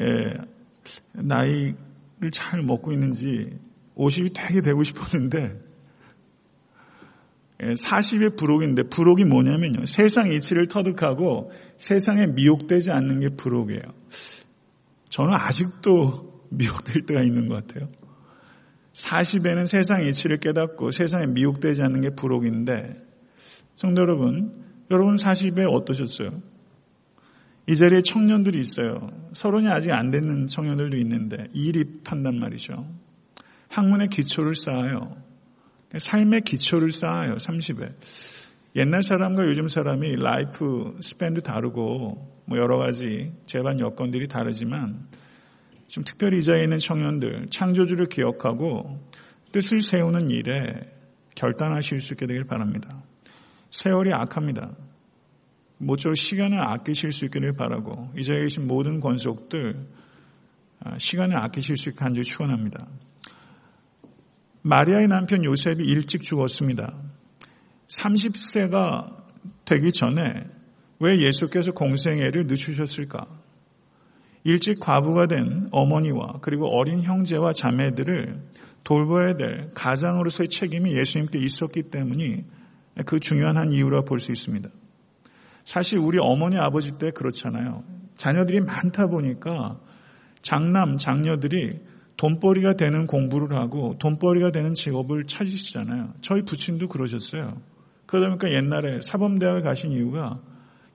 예, 0.00 0.04
나이를 1.14 2.30
잘 2.32 2.62
먹고 2.62 2.92
있는지 2.92 3.58
50이 3.96 4.32
되게 4.32 4.60
되고 4.60 4.84
싶었는데 4.84 5.58
40의 7.58 8.32
예, 8.32 8.36
부록인데 8.36 8.84
부록이 8.84 9.24
뭐냐면요. 9.24 9.86
세상 9.86 10.30
이치를 10.30 10.68
터득하고 10.68 11.50
세상에 11.78 12.28
미혹되지 12.28 12.92
않는 12.92 13.18
게 13.18 13.30
부록이에요. 13.30 13.80
저는 15.08 15.34
아직도 15.34 16.44
미혹될 16.50 17.06
때가 17.06 17.22
있는 17.22 17.48
것 17.48 17.66
같아요. 17.66 17.88
40에는 18.92 19.66
세상 19.66 20.04
이치를 20.04 20.36
깨닫고 20.36 20.92
세상에 20.92 21.26
미혹되지 21.26 21.82
않는 21.82 22.02
게 22.02 22.10
부록인데 22.10 23.02
성도 23.74 24.02
여러분, 24.02 24.65
여러분 24.90 25.14
40에 25.16 25.72
어떠셨어요? 25.72 26.30
이 27.68 27.74
자리에 27.74 28.00
청년들이 28.02 28.60
있어요. 28.60 29.08
서론이 29.32 29.68
아직 29.68 29.90
안 29.90 30.10
됐는 30.10 30.46
청년들도 30.46 30.96
있는데 30.98 31.48
이립한단 31.52 32.38
말이죠. 32.38 32.86
학문의 33.68 34.08
기초를 34.08 34.54
쌓아요. 34.54 35.16
삶의 35.96 36.42
기초를 36.42 36.92
쌓아요. 36.92 37.34
30에. 37.34 37.94
옛날 38.76 39.02
사람과 39.02 39.44
요즘 39.46 39.68
사람이 39.68 40.16
life 40.16 40.96
span도 41.00 41.40
다르고 41.40 42.42
뭐 42.44 42.58
여러 42.58 42.78
가지 42.78 43.32
제반 43.46 43.80
여건들이 43.80 44.28
다르지만 44.28 45.08
좀 45.88 46.04
특별히 46.04 46.38
이 46.38 46.42
자리에 46.42 46.64
있는 46.64 46.78
청년들 46.78 47.46
창조주를 47.50 48.06
기억하고 48.06 49.00
뜻을 49.50 49.82
세우는 49.82 50.30
일에 50.30 50.92
결단하실 51.34 52.00
수 52.00 52.12
있게 52.12 52.26
되길 52.26 52.44
바랍니다. 52.44 53.02
세월이 53.70 54.12
악합니다. 54.12 54.72
모쪼록 55.78 56.16
시간을 56.16 56.58
아끼실 56.58 57.12
수 57.12 57.26
있기를 57.26 57.54
바라고 57.54 58.10
이 58.16 58.24
자리에 58.24 58.42
계신 58.42 58.66
모든 58.66 59.00
권속들 59.00 59.86
아, 60.80 60.98
시간을 60.98 61.36
아끼실 61.42 61.76
수 61.76 61.90
있게 61.90 61.98
간절히 61.98 62.24
축원합니다. 62.24 62.86
마리아의 64.62 65.06
남편 65.08 65.44
요셉이 65.44 65.84
일찍 65.84 66.22
죽었습니다. 66.22 66.94
30세가 67.88 69.16
되기 69.64 69.92
전에 69.92 70.22
왜 70.98 71.20
예수께서 71.20 71.72
공생애를 71.72 72.46
늦추셨을까? 72.46 73.26
일찍 74.44 74.80
과부가 74.80 75.26
된 75.26 75.68
어머니와 75.72 76.38
그리고 76.40 76.68
어린 76.68 77.02
형제와 77.02 77.52
자매들을 77.52 78.40
돌봐야 78.84 79.34
될 79.34 79.70
가장으로서의 79.74 80.48
책임이 80.48 80.96
예수님께 80.96 81.38
있었기 81.38 81.90
때문이 81.90 82.44
그 83.04 83.20
중요한 83.20 83.56
한 83.56 83.72
이유라 83.72 84.02
볼 84.02 84.18
수 84.18 84.32
있습니다. 84.32 84.68
사실 85.64 85.98
우리 85.98 86.18
어머니 86.20 86.56
아버지 86.58 86.96
때 86.96 87.10
그렇잖아요. 87.10 87.82
자녀들이 88.14 88.60
많다 88.60 89.08
보니까 89.08 89.78
장남, 90.40 90.96
장녀들이 90.96 91.80
돈벌이가 92.16 92.74
되는 92.74 93.06
공부를 93.06 93.56
하고 93.58 93.96
돈벌이가 93.98 94.52
되는 94.52 94.74
직업을 94.74 95.24
찾으시잖아요. 95.24 96.14
저희 96.22 96.42
부친도 96.42 96.88
그러셨어요. 96.88 97.60
그러다 98.06 98.28
보니까 98.28 98.50
옛날에 98.52 99.00
사범대학을 99.02 99.62
가신 99.62 99.90
이유가 99.92 100.40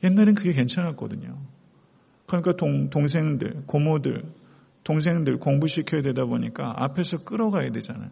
옛날엔 0.04 0.34
그게 0.34 0.54
괜찮았거든요. 0.54 1.38
그러니까 2.26 2.54
동, 2.56 2.90
동생들, 2.90 3.64
고모들, 3.68 4.24
동생들 4.84 5.38
공부시켜야 5.38 6.02
되다 6.02 6.26
보니까 6.26 6.74
앞에서 6.78 7.24
끌어가야 7.24 7.72
되잖아요. 7.72 8.10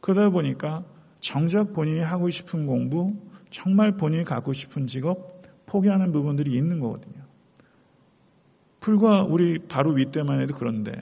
그러다 0.00 0.28
보니까 0.28 0.84
정작 1.20 1.72
본인이 1.72 2.00
하고 2.00 2.28
싶은 2.28 2.66
공부, 2.66 3.14
정말 3.52 3.92
본인이 3.92 4.24
갖고 4.24 4.52
싶은 4.52 4.86
직업, 4.86 5.40
포기하는 5.66 6.10
부분들이 6.10 6.56
있는 6.56 6.80
거거든요. 6.80 7.22
불과 8.80 9.22
우리 9.22 9.58
바로 9.68 9.92
윗대만 9.92 10.40
해도 10.40 10.54
그런데 10.58 10.92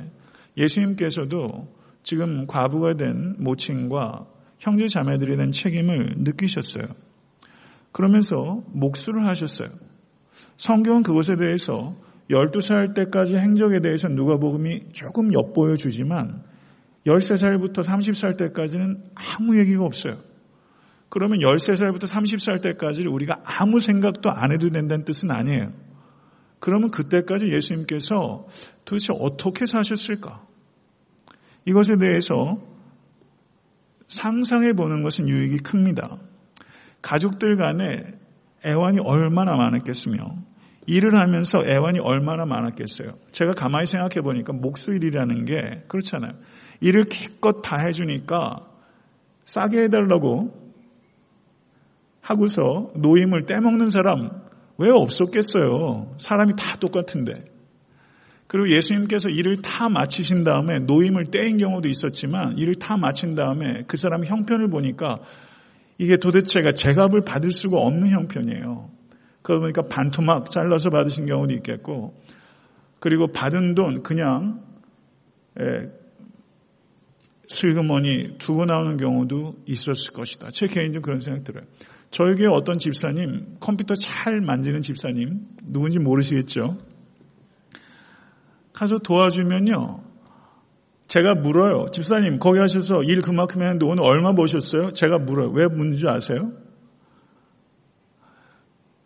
예수님께서도 0.57 1.69
지금 2.03 2.47
과부가 2.47 2.95
된 2.97 3.37
모친과 3.39 4.27
형제 4.59 4.89
자매들에 4.89 5.37
대한 5.37 5.53
책임을 5.53 6.17
느끼셨어요. 6.19 6.85
그러면서 7.93 8.63
목수를 8.67 9.27
하셨어요. 9.27 9.69
성경은 10.57 11.03
그것에 11.03 11.37
대해서 11.37 11.95
12살 12.31 12.95
때까지 12.95 13.35
행적에 13.35 13.81
대해서 13.81 14.09
누가복음이 14.09 14.91
조금 14.93 15.33
엿보여 15.33 15.77
주지만 15.77 16.43
13살부터 17.07 17.83
30살 17.83 18.37
때까지는 18.37 18.97
아무 19.15 19.59
얘기가 19.59 19.85
없어요. 19.85 20.30
그러면 21.11 21.41
13살부터 21.41 22.05
30살 22.05 22.63
때까지 22.63 23.07
우리가 23.07 23.41
아무 23.45 23.81
생각도 23.81 24.31
안 24.31 24.53
해도 24.53 24.71
된다는 24.71 25.05
뜻은 25.05 25.31
아니에요. 25.31 25.73
그러면 26.61 26.91
그때까지 26.91 27.53
예수님께서 27.53 28.47
도대체 28.85 29.09
어떻게 29.19 29.67
사셨을까? 29.67 30.47
이것에 31.65 31.97
대해서 31.99 32.59
상상해 34.07 34.73
보는 34.73 35.03
것은 35.03 35.29
유익이 35.29 35.59
큽니다. 35.59 36.19
가족들 37.03 37.57
간에 37.57 38.05
애환이 38.65 38.99
얼마나 39.03 39.57
많았겠으며 39.57 40.37
일을 40.87 41.17
하면서 41.17 41.59
애환이 41.65 41.99
얼마나 42.01 42.45
많았겠어요. 42.45 43.15
제가 43.33 43.53
가만히 43.53 43.87
생각해 43.87 44.23
보니까 44.23 44.53
목수일이라는 44.53 45.45
게 45.45 45.85
그렇잖아요. 45.89 46.33
일을 46.81 47.05
기껏 47.05 47.63
다 47.63 47.77
해주니까 47.79 48.67
싸게 49.45 49.85
해달라고 49.85 50.60
하고서 52.21 52.93
노임을 52.97 53.47
떼먹는 53.47 53.89
사람 53.89 54.31
왜 54.79 54.91
없었겠어요? 54.91 56.15
사람이 56.19 56.55
다 56.57 56.77
똑같은데. 56.79 57.45
그리고 58.47 58.75
예수님께서 58.75 59.29
일을 59.29 59.63
다 59.63 59.89
마치신 59.89 60.43
다음에 60.43 60.81
노임을 60.81 61.27
떼인 61.27 61.59
경우도 61.59 61.89
있었지만 61.89 62.59
일을 62.59 62.75
다 62.75 62.97
마친 62.97 63.35
다음에 63.35 63.85
그 63.87 63.97
사람 63.97 64.25
형편을 64.25 64.69
보니까 64.71 65.21
이게 65.99 66.17
도대체가 66.17 66.73
제값을 66.73 67.21
받을 67.25 67.53
수가 67.53 67.79
없는 67.79 68.11
형편이에요. 68.11 68.91
그러다 69.43 69.61
보니까 69.61 69.83
반토막 69.83 70.51
잘라서 70.51 70.91
받으신 70.91 71.27
경우도 71.27 71.55
있겠고 71.55 72.15
그리고 72.99 73.29
받은 73.29 73.75
돈 73.75 74.03
그냥 74.03 74.63
수익어머니 77.47 78.39
두고 78.39 78.65
나오는 78.65 78.97
경우도 78.97 79.57
있었을 79.67 80.13
것이다. 80.13 80.49
제 80.51 80.67
개인적으로 80.67 81.03
그런 81.03 81.21
생각 81.21 81.45
들어요. 81.45 81.65
저희 82.11 82.35
교회 82.35 82.49
어떤 82.49 82.79
집사님, 82.79 83.57
컴퓨터 83.61 83.95
잘 83.95 84.41
만지는 84.41 84.81
집사님, 84.81 85.43
누군지 85.65 85.99
모르시겠죠? 85.99 86.77
가서 88.73 88.99
도와주면요. 88.99 90.03
제가 91.07 91.35
물어요. 91.35 91.87
집사님, 91.93 92.39
거기 92.39 92.59
하셔서 92.59 93.03
일 93.03 93.21
그만큼 93.21 93.63
했는데 93.63 93.87
오늘 93.87 94.05
얼마 94.05 94.35
버셨어요? 94.35 94.93
제가 94.93 95.19
물어요. 95.19 95.51
왜 95.51 95.67
묻는 95.67 95.97
줄 95.97 96.09
아세요? 96.09 96.53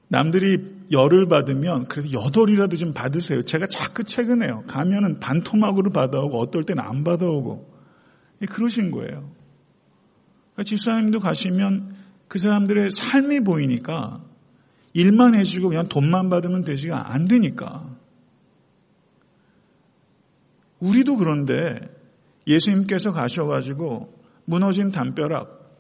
남들이 0.09 0.59
열을 0.93 1.27
받으면 1.27 1.87
그래서 1.87 2.13
여덟이라도 2.13 2.77
좀 2.77 2.93
받으세요. 2.93 3.43
제가 3.43 3.67
자꾸 3.67 4.05
최근에요. 4.05 4.65
가면은 4.67 5.19
반토막으로 5.19 5.91
받아오고 5.93 6.39
어떨 6.39 6.65
때는 6.65 6.83
안 6.83 7.05
받아오고 7.05 7.73
그러신 8.51 8.91
거예요. 8.91 9.31
그러니까 10.53 10.63
집사님도 10.65 11.21
가시면 11.21 11.94
그 12.35 12.41
사람들의 12.41 12.91
삶이 12.91 13.45
보이니까 13.45 14.21
일만 14.93 15.37
해주고 15.37 15.69
그냥 15.69 15.89
돈만 15.89 16.31
받으면 16.31 16.65
되지가 16.65 17.13
안 17.13 17.27
되니까. 17.27 17.89
우리도 20.81 21.17
그런데 21.17 21.79
예수님께서 22.49 23.13
가셔가지고 23.13 24.13
무너진 24.47 24.91
담벼락 24.91 25.79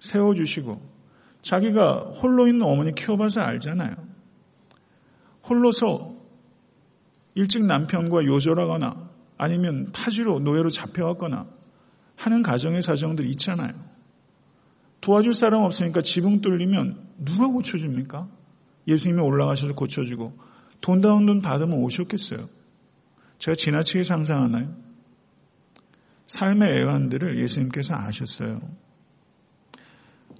세워주시고 0.00 0.78
자기가 1.40 2.00
홀로 2.20 2.48
있는 2.48 2.66
어머니 2.66 2.94
키워봐서 2.94 3.40
알잖아요. 3.40 3.94
홀로서 5.48 6.16
일찍 7.34 7.64
남편과 7.64 8.26
요절하거나 8.26 9.08
아니면 9.38 9.90
타지로 9.90 10.38
노예로 10.40 10.68
잡혀왔거나 10.68 11.46
하는 12.16 12.42
가정의 12.42 12.82
사정들이 12.82 13.30
있잖아요. 13.30 13.85
도와줄 15.06 15.34
사람 15.34 15.62
없으니까 15.62 16.02
지붕 16.02 16.40
뚫리면 16.40 16.98
누가 17.24 17.46
고쳐줍니까? 17.46 18.28
예수님이 18.88 19.22
올라가셔서 19.22 19.74
고쳐주고 19.74 20.36
돈 20.80 21.00
다운 21.00 21.26
돈 21.26 21.40
받으면 21.40 21.78
오셨겠어요. 21.78 22.48
제가 23.38 23.54
지나치게 23.54 24.02
상상하나요? 24.02 24.74
삶의 26.26 26.80
애환들을 26.80 27.40
예수님께서 27.40 27.94
아셨어요. 27.94 28.60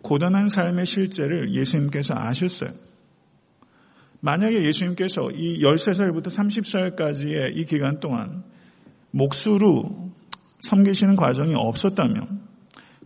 고단한 0.03 0.49
삶의 0.49 0.85
실제를 0.85 1.55
예수님께서 1.55 2.15
아셨어요. 2.17 2.71
만약에 4.19 4.65
예수님께서 4.65 5.31
이 5.31 5.63
13살부터 5.63 6.35
30살까지의 6.35 7.57
이 7.57 7.67
기간 7.67 8.01
동안 8.01 8.43
목수로 9.13 10.11
섬기시는 10.63 11.15
과정이 11.15 11.55
없었다면 11.57 12.46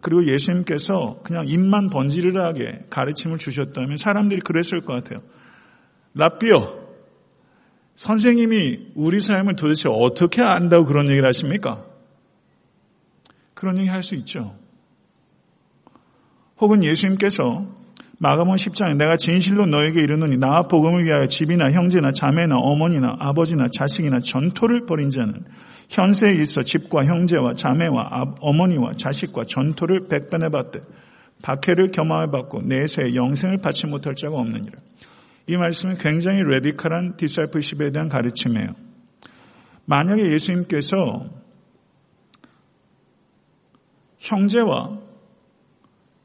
그리고 0.00 0.26
예수님께서 0.26 1.20
그냥 1.22 1.44
입만 1.46 1.90
번지르르하게 1.90 2.86
가르침을 2.90 3.38
주셨다면 3.38 3.96
사람들이 3.98 4.40
그랬을 4.40 4.80
것 4.80 4.94
같아요. 4.94 5.22
라비어, 6.14 6.80
선생님이 7.96 8.92
우리 8.94 9.20
삶을 9.20 9.56
도대체 9.56 9.88
어떻게 9.90 10.42
안다고 10.42 10.86
그런 10.86 11.08
얘기를 11.08 11.26
하십니까? 11.28 11.84
그런 13.54 13.78
얘기 13.78 13.88
할 13.88 14.02
수 14.02 14.14
있죠. 14.14 14.56
혹은 16.60 16.82
예수님께서 16.82 17.66
마가복음 18.18 18.57
10장에 18.56 18.96
내가 18.96 19.16
진실로 19.16 19.64
너에게 19.66 20.02
이르노니 20.02 20.36
나와 20.38 20.62
복음을 20.68 21.04
위하여 21.04 21.26
집이나 21.26 21.70
형제나 21.70 22.12
자매나 22.12 22.56
어머니나 22.56 23.16
아버지나 23.18 23.68
자식이나 23.72 24.20
전토를 24.20 24.84
버린 24.87 25.09
자는 25.10 25.44
현세에 25.90 26.35
있어 26.40 26.62
집과 26.62 27.05
형제와 27.05 27.55
자매와 27.55 28.37
어머니와 28.40 28.92
자식과 28.96 29.44
전토를 29.44 30.07
백배나 30.09 30.48
받되 30.48 30.81
박해를 31.42 31.90
겸하여 31.90 32.31
받고 32.31 32.62
내세에 32.62 33.14
영생을 33.14 33.59
받지 33.59 33.87
못할 33.87 34.14
자가 34.14 34.37
없느니라. 34.37 34.79
이 35.48 35.57
말씀은 35.57 35.96
굉장히 35.98 36.42
radical한 36.42 37.16
discipleship에 37.16 37.90
대한 37.90 38.09
가르침이에요. 38.09 38.68
만약에 39.87 40.33
예수님께서 40.33 41.24
형제와 44.18 44.98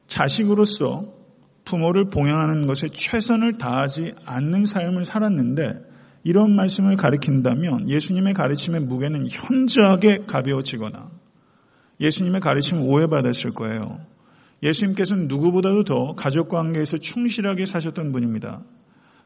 자식으로서 0.06 1.16
부모를 1.64 2.10
봉양하는 2.10 2.68
것에 2.68 2.90
최선을 2.90 3.58
다하지 3.58 4.14
않는 4.26 4.66
삶을 4.66 5.06
살았는데 5.06 5.95
이런 6.26 6.56
말씀을 6.56 6.98
가리킨다면 6.98 7.88
예수님의 7.88 8.34
가르침의 8.34 8.82
무게는 8.82 9.28
현저하게 9.30 10.24
가벼워지거나 10.28 11.12
예수님의 12.02 12.42
가르침을 12.42 12.82
오해받았을 12.84 13.52
거예요. 13.52 14.00
예수님께서는 14.64 15.28
누구보다도 15.28 15.84
더 15.84 16.16
가족 16.16 16.50
관계에서 16.50 16.98
충실하게 16.98 17.68
사셨던 17.68 18.12
분입니다. 18.12 18.64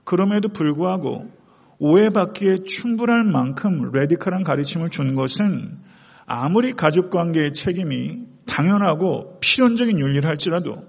그럼에도 0.03 0.49
불구하고 0.49 1.31
오해받기에 1.79 2.63
충분할 2.65 3.23
만큼 3.23 3.91
레디컬한 3.93 4.43
가르침을 4.43 4.89
준 4.89 5.15
것은 5.15 5.77
아무리 6.25 6.73
가족 6.73 7.11
관계의 7.11 7.53
책임이 7.53 8.25
당연하고 8.45 9.39
필연적인 9.39 9.97
윤리를 9.97 10.27
할지라도 10.27 10.83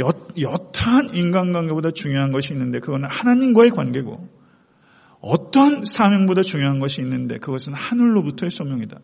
여, 0.00 0.12
여타한 0.40 1.14
인간관계보다 1.14 1.92
중요한 1.92 2.32
것이 2.32 2.52
있는데 2.52 2.80
그거는 2.80 3.08
하나님과의 3.08 3.70
관계고 3.70 4.37
어떤 5.20 5.84
사명보다 5.84 6.42
중요한 6.42 6.78
것이 6.78 7.00
있는데 7.00 7.38
그것은 7.38 7.72
하늘로부터의 7.72 8.50
소명이다. 8.50 8.98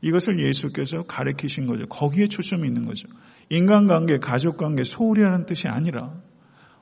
이것을 0.00 0.38
예수께서 0.38 1.02
가르치신 1.02 1.66
거죠. 1.66 1.86
거기에 1.86 2.28
초점이 2.28 2.66
있는 2.66 2.84
거죠. 2.86 3.08
인간관계, 3.48 4.18
가족관계, 4.18 4.84
소홀이라는 4.84 5.46
뜻이 5.46 5.68
아니라 5.68 6.14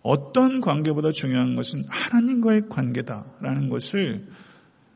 어떤 0.03 0.61
관계보다 0.61 1.13
중요한 1.13 1.55
것은 1.55 1.85
하나님과의 1.89 2.63
관계다라는 2.69 3.69
것을 3.69 4.27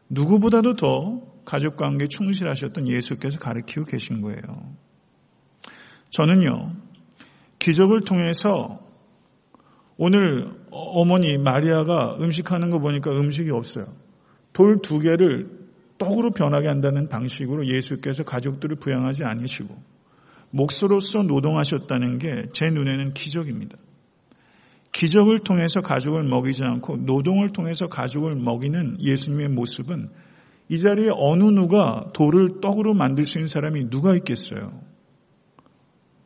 누구보다도 0.08 0.74
더 0.74 1.22
가족관계에 1.44 2.08
충실하셨던 2.08 2.88
예수께서 2.88 3.38
가르치고 3.38 3.84
계신 3.84 4.20
거예요. 4.20 4.40
저는요, 6.10 6.72
기적을 7.58 8.02
통해서 8.02 8.80
오늘 9.98 10.50
어머니 10.70 11.38
마리아가 11.38 12.16
음식하는 12.20 12.70
거 12.70 12.78
보니까 12.78 13.10
음식이 13.12 13.50
없어요. 13.50 13.86
돌 14.52 14.80
두 14.82 14.98
개를 14.98 15.50
떡으로 15.98 16.30
변하게 16.32 16.68
한다는 16.68 17.08
방식으로 17.08 17.66
예수께서 17.74 18.22
가족들을 18.22 18.76
부양하지 18.76 19.24
않으시고 19.24 19.74
목소로서 20.50 21.22
노동하셨다는 21.22 22.18
게 22.18 22.46
제 22.52 22.66
눈에는 22.70 23.14
기적입니다. 23.14 23.76
기적을 24.92 25.40
통해서 25.40 25.80
가족을 25.80 26.22
먹이지 26.24 26.62
않고 26.64 26.98
노동을 26.98 27.52
통해서 27.52 27.86
가족을 27.86 28.34
먹이는 28.36 28.98
예수님의 29.00 29.48
모습은 29.50 30.08
이 30.68 30.78
자리에 30.78 31.10
어느 31.14 31.44
누가 31.44 32.10
돌을 32.14 32.60
떡으로 32.62 32.94
만들 32.94 33.24
수 33.24 33.38
있는 33.38 33.46
사람이 33.46 33.90
누가 33.90 34.14
있겠어요? 34.16 34.80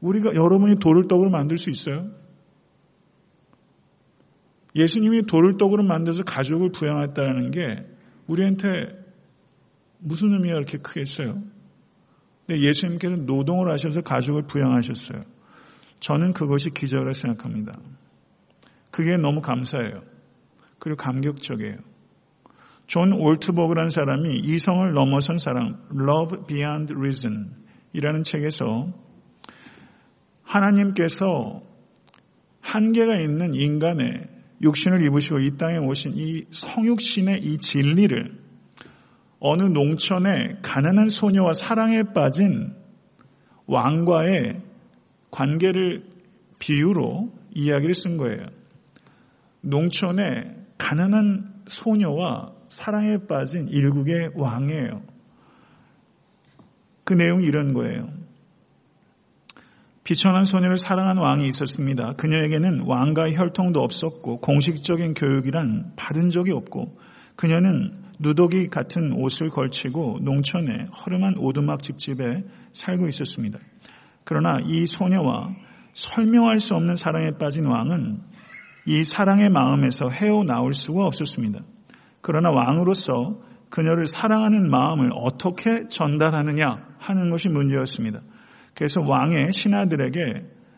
우리가 0.00 0.34
여러분이 0.34 0.78
돌을 0.80 1.08
떡으로 1.08 1.30
만들 1.30 1.58
수 1.58 1.70
있어요? 1.70 2.10
예수님이 4.74 5.26
돌을 5.26 5.56
떡으로 5.56 5.82
만들어서 5.82 6.22
가족을 6.22 6.70
부양했다는 6.72 7.50
게 7.50 7.86
우리한테 8.26 9.00
무슨 9.98 10.32
의미가 10.32 10.56
이렇게 10.56 10.78
크겠어요? 10.78 11.42
근데 12.46 12.60
예수님께서 12.60 13.16
노동을 13.16 13.72
하셔서 13.72 14.00
가족을 14.02 14.46
부양하셨어요. 14.46 15.24
저는 16.00 16.32
그것이 16.32 16.70
기적이라고 16.70 17.12
생각합니다. 17.12 17.78
그게 18.90 19.16
너무 19.16 19.40
감사해요. 19.40 20.02
그리고 20.78 20.96
감격적이에요. 20.96 21.76
존 22.86 23.12
오트버그라는 23.12 23.90
사람이 23.90 24.40
이성을 24.40 24.92
넘어선 24.92 25.38
사랑, 25.38 25.78
Love 25.92 26.46
Beyond 26.46 26.94
Reason 26.94 27.54
이라는 27.92 28.24
책에서 28.24 28.88
하나님께서 30.42 31.62
한계가 32.60 33.20
있는 33.20 33.54
인간의 33.54 34.29
육신을 34.62 35.04
입으시고 35.04 35.38
이 35.40 35.56
땅에 35.56 35.78
오신 35.78 36.12
이 36.14 36.44
성육신의 36.50 37.38
이 37.42 37.58
진리를 37.58 38.38
어느 39.40 39.62
농촌의 39.62 40.58
가난한 40.62 41.08
소녀와 41.08 41.54
사랑에 41.54 42.02
빠진 42.14 42.74
왕과의 43.66 44.60
관계를 45.30 46.04
비유로 46.58 47.32
이야기를 47.54 47.94
쓴 47.94 48.18
거예요. 48.18 48.46
농촌의 49.62 50.56
가난한 50.76 51.62
소녀와 51.66 52.52
사랑에 52.68 53.26
빠진 53.26 53.68
일국의 53.68 54.32
왕이에요. 54.34 55.02
그 57.04 57.14
내용이 57.14 57.44
이런 57.44 57.72
거예요. 57.72 58.19
비천한 60.04 60.44
소녀를 60.44 60.78
사랑한 60.78 61.18
왕이 61.18 61.46
있었습니다. 61.48 62.14
그녀에게는 62.14 62.84
왕과의 62.86 63.36
혈통도 63.36 63.80
없었고 63.80 64.40
공식적인 64.40 65.14
교육이란 65.14 65.92
받은 65.96 66.30
적이 66.30 66.52
없고 66.52 66.98
그녀는 67.36 68.02
누더기 68.18 68.68
같은 68.68 69.12
옷을 69.12 69.50
걸치고 69.50 70.18
농촌의 70.22 70.86
허름한 70.86 71.36
오두막 71.38 71.82
집집에 71.82 72.44
살고 72.72 73.08
있었습니다. 73.08 73.58
그러나 74.24 74.58
이 74.64 74.86
소녀와 74.86 75.50
설명할 75.92 76.60
수 76.60 76.74
없는 76.74 76.96
사랑에 76.96 77.32
빠진 77.38 77.66
왕은 77.66 78.20
이 78.86 79.04
사랑의 79.04 79.48
마음에서 79.50 80.08
헤어나올 80.08 80.72
수가 80.74 81.06
없었습니다. 81.06 81.60
그러나 82.20 82.50
왕으로서 82.50 83.40
그녀를 83.70 84.06
사랑하는 84.06 84.70
마음을 84.70 85.10
어떻게 85.14 85.88
전달하느냐 85.88 86.88
하는 86.98 87.30
것이 87.30 87.48
문제였습니다. 87.48 88.20
그래서 88.80 89.02
왕의 89.02 89.52
신하들에게 89.52 90.20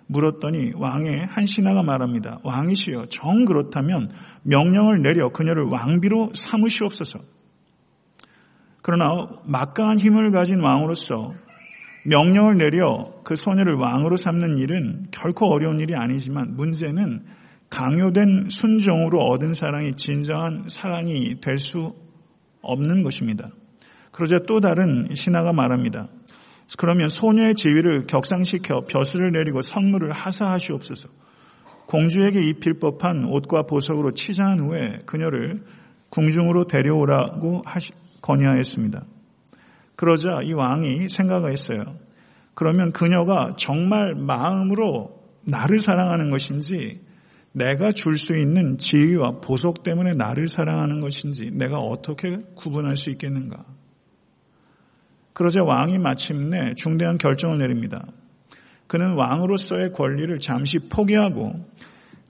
물었더니 0.09 0.73
왕의 0.75 1.25
한 1.25 1.47
신하가 1.47 1.85
말합니다. 1.85 2.41
왕이시여, 2.43 3.07
정 3.07 3.45
그렇다면 3.45 4.11
명령을 4.43 5.03
내려 5.03 5.29
그녀를 5.29 5.67
왕비로 5.67 6.31
삼으시옵소서. 6.35 7.21
그러나 8.83 9.29
막강한 9.45 10.01
힘을 10.01 10.33
가진 10.33 10.59
왕으로서 10.59 11.33
명령을 12.05 12.59
내려 12.59 13.13
그 13.23 13.37
소녀를 13.37 13.75
왕으로 13.75 14.17
삼는 14.17 14.59
일은 14.59 15.07
결코 15.13 15.47
어려운 15.47 15.79
일이 15.79 15.95
아니지만 15.95 16.57
문제는 16.57 17.25
강요된 17.71 18.49
순종으로 18.51 19.21
얻은 19.27 19.55
사랑이 19.55 19.93
진정한 19.93 20.65
사랑이 20.67 21.41
될 21.41 21.57
수 21.57 21.95
없는 22.63 23.05
것입니다. 23.05 23.51
그러자 24.11 24.41
또 24.49 24.59
다른 24.59 25.15
신하가 25.15 25.53
말합니다. 25.53 26.09
그러면 26.79 27.09
소녀의 27.09 27.55
지위를 27.55 28.07
격상시켜 28.07 28.87
벼슬을 28.87 29.33
내리고 29.33 29.63
선물을 29.63 30.13
하사하시옵소서. 30.13 31.09
공주에게 31.87 32.41
입힐 32.49 32.79
법한 32.79 33.27
옷과 33.27 33.65
보석으로 33.65 34.13
치장한 34.13 34.61
후에 34.61 35.01
그녀를 35.05 35.63
궁중으로 36.09 36.67
데려오라고 36.67 37.63
하시, 37.65 37.91
건의하였습니다. 38.21 39.05
그러자 39.97 40.41
이 40.43 40.53
왕이 40.53 41.09
생각했어요. 41.09 41.85
그러면 42.55 42.93
그녀가 42.93 43.55
정말 43.57 44.15
마음으로 44.15 45.21
나를 45.45 45.79
사랑하는 45.79 46.31
것인지 46.31 47.01
내가 47.53 47.93
줄 47.93 48.17
수 48.17 48.37
있는 48.37 48.79
지위와 48.79 49.41
보석 49.41 49.83
때문에 49.83 50.15
나를 50.15 50.49
사랑하는 50.49 51.01
것인지 51.01 51.51
내가 51.53 51.79
어떻게 51.79 52.39
구분할 52.55 52.97
수 52.97 53.11
있겠는가? 53.11 53.65
그러자 55.33 55.63
왕이 55.63 55.99
마침내 55.99 56.75
중대한 56.75 57.19
결정을 57.19 57.59
내립니다. 57.59 58.07
그는 58.87 59.17
왕으로서의 59.17 59.93
권리를 59.93 60.39
잠시 60.39 60.79
포기하고 60.91 61.55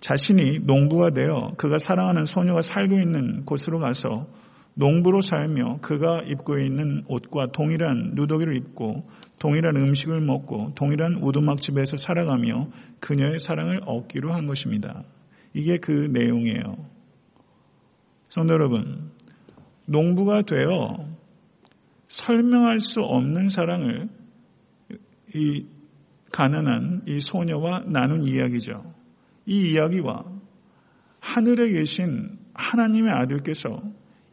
자신이 0.01 0.61
농부가 0.61 1.11
되어 1.11 1.55
그가 1.57 1.79
사랑하는 1.79 2.25
소녀가 2.25 2.63
살고 2.63 2.99
있는 2.99 3.45
곳으로 3.45 3.79
가서 3.79 4.27
농부로 4.75 5.21
살며 5.21 5.79
그가 5.83 6.23
입고 6.27 6.59
있는 6.59 7.03
옷과 7.09 7.49
동일한 7.53 8.13
누더기를 8.15 8.57
입고 8.57 9.09
동일한 9.39 9.77
음식을 9.77 10.21
먹고 10.21 10.73
동일한 10.75 11.19
오두막집에서 11.23 11.97
살아가며 11.97 12.69
그녀의 13.01 13.39
사랑을 13.39 13.81
얻기로 13.85 14.33
한 14.33 14.47
것입니다. 14.47 15.03
이게 15.53 15.79
그 15.79 15.91
내용이에요. 15.91 16.77
성도 18.29 18.55
여러분, 18.55 19.11
농부가 19.87 20.43
되어 20.43 21.07
설명할 22.13 22.79
수 22.79 23.01
없는 23.01 23.49
사랑을 23.49 24.09
이 25.35 25.65
가난한 26.31 27.05
이 27.07 27.21
소녀와 27.21 27.85
나눈 27.87 28.23
이야기죠. 28.23 28.85
이 29.47 29.73
이야기와 29.73 30.25
하늘에 31.21 31.71
계신 31.71 32.39
하나님의 32.53 33.11
아들께서 33.11 33.83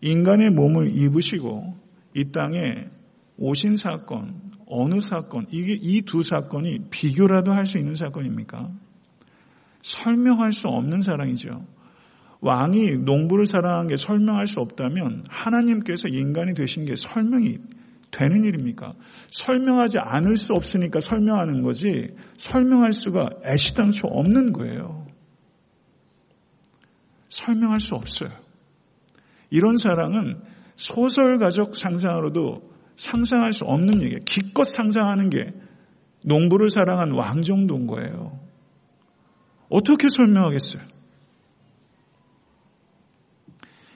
인간의 0.02 0.50
몸을 0.50 0.89
입으시고 0.89 1.78
이 2.15 2.32
땅에 2.32 2.89
오신 3.38 3.78
사건, 3.78 4.42
어느 4.68 5.00
사건, 5.00 5.46
이게 5.50 5.74
이 5.80 6.02
두 6.02 6.22
사건이 6.22 6.89
비교라도 6.89 7.54
할 7.54 7.65
수 7.65 7.78
있는 7.78 7.96
사건입니까? 7.96 8.70
설명할 9.82 10.52
수 10.52 10.68
없는 10.68 11.02
사랑이죠. 11.02 11.65
왕이 12.41 12.99
농부를 12.99 13.45
사랑한 13.45 13.88
게 13.88 13.95
설명할 13.97 14.47
수 14.47 14.60
없다면 14.62 15.25
하나님께서 15.28 16.08
인간이 16.08 16.54
되신 16.54 16.86
게 16.86 16.95
설명이 16.95 17.58
되는 18.12 18.43
일입니까? 18.43 18.93
설명하지 19.30 19.97
않을 19.99 20.36
수 20.38 20.54
없으니까 20.54 20.99
설명하는 20.99 21.62
거지 21.63 22.15
설명할 22.38 22.91
수가 22.91 23.30
애시당초 23.45 24.08
없는 24.08 24.54
거예요. 24.54 25.06
설명할 27.30 27.80
수 27.80 27.95
없어요. 27.95 28.30
이런 29.49 29.78
사랑은 29.78 30.41
소설가적 30.75 31.75
상상으로도 31.75 32.69
상상할 32.95 33.54
수 33.54 33.65
없는 33.65 34.02
얘기예요. 34.02 34.19
기껏 34.25 34.63
상상하는 34.63 35.30
게 35.30 35.54
농부를 36.25 36.69
사랑한 36.69 37.12
왕 37.12 37.41
정도인 37.41 37.88
거예요. 37.88 38.39
어떻게 39.69 40.08
설명하겠어요? 40.10 40.99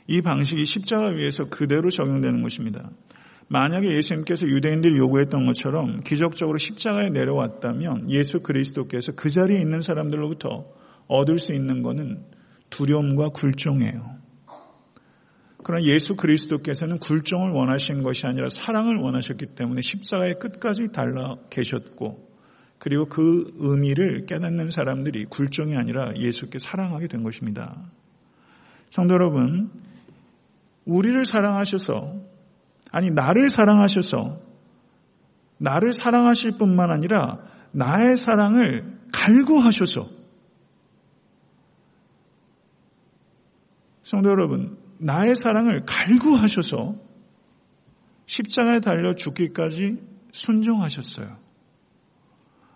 이 0.08 0.22
방식이 0.22 0.66
십자가 0.66 1.08
위에서 1.08 1.46
그대로 1.46 1.90
적용되는 1.90 2.42
것입니다. 2.42 2.90
만약에 3.48 3.96
예수님께서 3.96 4.48
유대인들이 4.48 4.98
요구했던 4.98 5.46
것처럼 5.46 6.02
기적적으로 6.04 6.58
십자가에 6.58 7.10
내려왔다면 7.10 8.10
예수 8.10 8.40
그리스도께서 8.40 9.14
그 9.14 9.30
자리에 9.30 9.60
있는 9.60 9.82
사람들로부터 9.82 10.66
얻을 11.08 11.38
수 11.38 11.54
있는 11.54 11.84
것은 11.84 12.24
두려움과 12.70 13.30
굴종이에요. 13.30 14.14
그러나 15.64 15.86
예수 15.86 16.16
그리스도께서는 16.16 17.00
굴종을 17.00 17.52
원하신 17.52 18.04
것이 18.04 18.26
아니라 18.28 18.50
사랑을 18.50 18.98
원하셨기 18.98 19.48
때문에 19.56 19.82
십자가의 19.82 20.40
끝까지 20.40 20.92
달라 20.92 21.38
계셨고 21.50 22.34
그리고 22.80 23.06
그 23.06 23.50
의미를 23.60 24.26
깨닫는 24.26 24.70
사람들이 24.70 25.26
굴종이 25.26 25.78
아니라 25.78 26.14
예수께 26.18 26.60
사랑하게 26.60 27.08
된 27.08 27.24
것입니다. 27.24 27.82
성도 28.90 29.14
여러분, 29.14 29.72
우리를 30.86 31.26
사랑하셔서 31.26 32.16
아니 32.92 33.10
나를 33.10 33.50
사랑하셔서 33.50 34.40
나를 35.58 35.94
사랑하실 35.94 36.58
뿐만 36.58 36.92
아니라 36.92 37.40
나의 37.72 38.18
사랑을 38.18 39.00
갈구하셔서 39.12 40.24
성도 44.04 44.30
여러분, 44.30 44.78
나의 45.00 45.36
사랑을 45.36 45.86
갈구하셔서 45.86 46.96
십자가에 48.26 48.80
달려 48.80 49.16
죽기까지 49.16 49.98
순종하셨어요. 50.32 51.38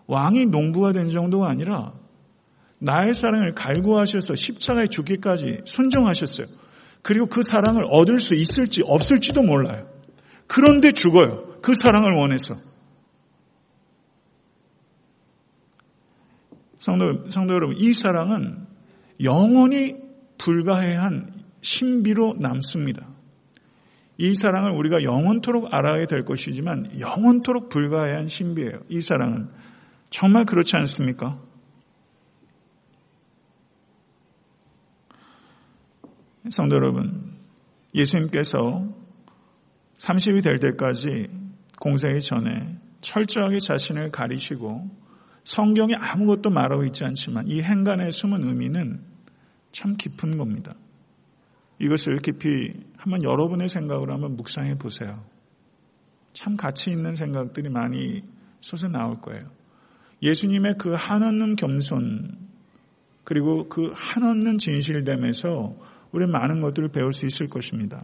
왕이 0.08 0.46
농부가 0.48 0.94
된 0.94 1.10
정도가 1.10 1.50
아니라 1.50 1.94
나의 2.80 3.14
사랑을 3.14 3.54
갈구하셔서 3.54 4.36
십자가에 4.36 4.88
죽기까지 4.88 5.62
순종하셨어요. 5.66 6.48
그리고 7.08 7.28
그 7.28 7.42
사랑을 7.42 7.86
얻을 7.90 8.20
수 8.20 8.36
있을지 8.36 8.84
없을지도 8.86 9.42
몰라요. 9.42 9.88
그런데 10.46 10.92
죽어요. 10.92 11.62
그 11.62 11.74
사랑을 11.74 12.12
원해서. 12.18 12.56
성도, 16.80 17.30
성도 17.30 17.54
여러분, 17.54 17.78
이 17.78 17.94
사랑은 17.94 18.68
영원히 19.24 19.96
불가해한 20.38 21.32
신비로 21.62 22.36
남습니다. 22.40 23.08
이 24.18 24.36
사랑을 24.36 24.72
우리가 24.72 25.04
영원토록 25.04 25.74
알아야 25.74 26.08
될 26.08 26.26
것이지만 26.26 27.00
영원토록 27.00 27.70
불가해한 27.70 28.28
신비예요. 28.28 28.82
이 28.90 29.00
사랑은 29.00 29.48
정말 30.10 30.44
그렇지 30.44 30.74
않습니까? 30.76 31.40
성도 36.50 36.76
여러분, 36.76 37.36
예수님께서 37.94 38.88
30이 39.98 40.44
될 40.44 40.60
때까지 40.60 41.28
공생이 41.80 42.22
전에 42.22 42.78
철저하게 43.02 43.60
자신을 43.60 44.12
가리시고 44.12 44.90
성경에 45.44 45.94
아무것도 45.96 46.50
말하고 46.50 46.84
있지 46.86 47.06
않지만 47.06 47.48
이 47.48 47.62
행간의 47.62 48.12
숨은 48.12 48.44
의미는 48.44 49.02
참 49.72 49.96
깊은 49.96 50.38
겁니다. 50.38 50.74
이것을 51.80 52.20
깊이 52.20 52.74
한번 52.98 53.24
여러분의 53.24 53.70
생각으로 53.70 54.14
한번 54.14 54.36
묵상해 54.36 54.78
보세요. 54.78 55.24
참 56.34 56.58
가치 56.58 56.92
있는 56.92 57.16
생각들이 57.16 57.70
많이 57.70 58.24
솟아 58.62 58.90
나올 58.90 59.16
거예요. 59.16 59.42
예수님의 60.22 60.76
그 60.78 60.94
한없는 60.94 61.56
겸손 61.56 62.48
그리고 63.24 63.68
그 63.70 63.92
한없는 63.94 64.58
진실됨에서 64.58 65.87
우리 66.18 66.26
많은 66.26 66.62
것들을 66.62 66.90
배울 66.90 67.14
수 67.14 67.28
있을 67.28 67.48
것입니다. 67.48 68.04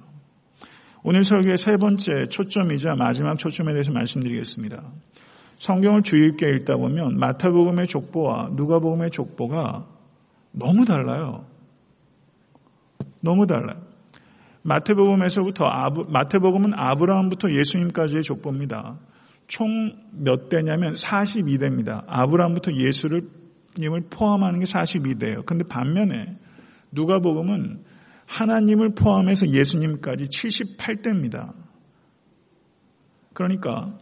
오늘 1.03 1.23
설교의 1.23 1.57
세 1.57 1.77
번째 1.77 2.27
초점이자 2.29 2.95
마지막 2.95 3.37
초점에 3.37 3.73
대해서 3.73 3.91
말씀드리겠습니다. 3.91 4.83
성경을 5.57 6.03
주의 6.03 6.29
깊게 6.31 6.47
읽다 6.57 6.75
보면 6.77 7.17
마태복음의 7.17 7.87
족보와 7.87 8.49
누가복음의 8.53 9.09
족보가 9.11 9.87
너무 10.51 10.85
달라요. 10.85 11.45
너무 13.21 13.47
달라요. 13.47 13.81
마태복음에서부터 14.61 15.65
아브, 15.65 16.05
마태복음은 16.09 16.73
아브라함부터 16.75 17.51
예수님까지의 17.51 18.21
족보입니다. 18.23 18.97
총 19.47 19.67
몇 20.13 20.49
대냐면 20.49 20.93
42대입니다. 20.93 22.03
아브라함부터 22.07 22.73
예수를 22.73 23.23
님을 23.77 24.03
포함하는 24.09 24.59
게 24.59 24.65
42대예요. 24.65 25.45
근데 25.45 25.65
반면에 25.67 26.37
누가복음은 26.91 27.83
하나님을 28.25 28.93
포함해서 28.95 29.47
예수님까지 29.47 30.25
78대입니다. 30.25 31.53
그러니까 33.33 33.97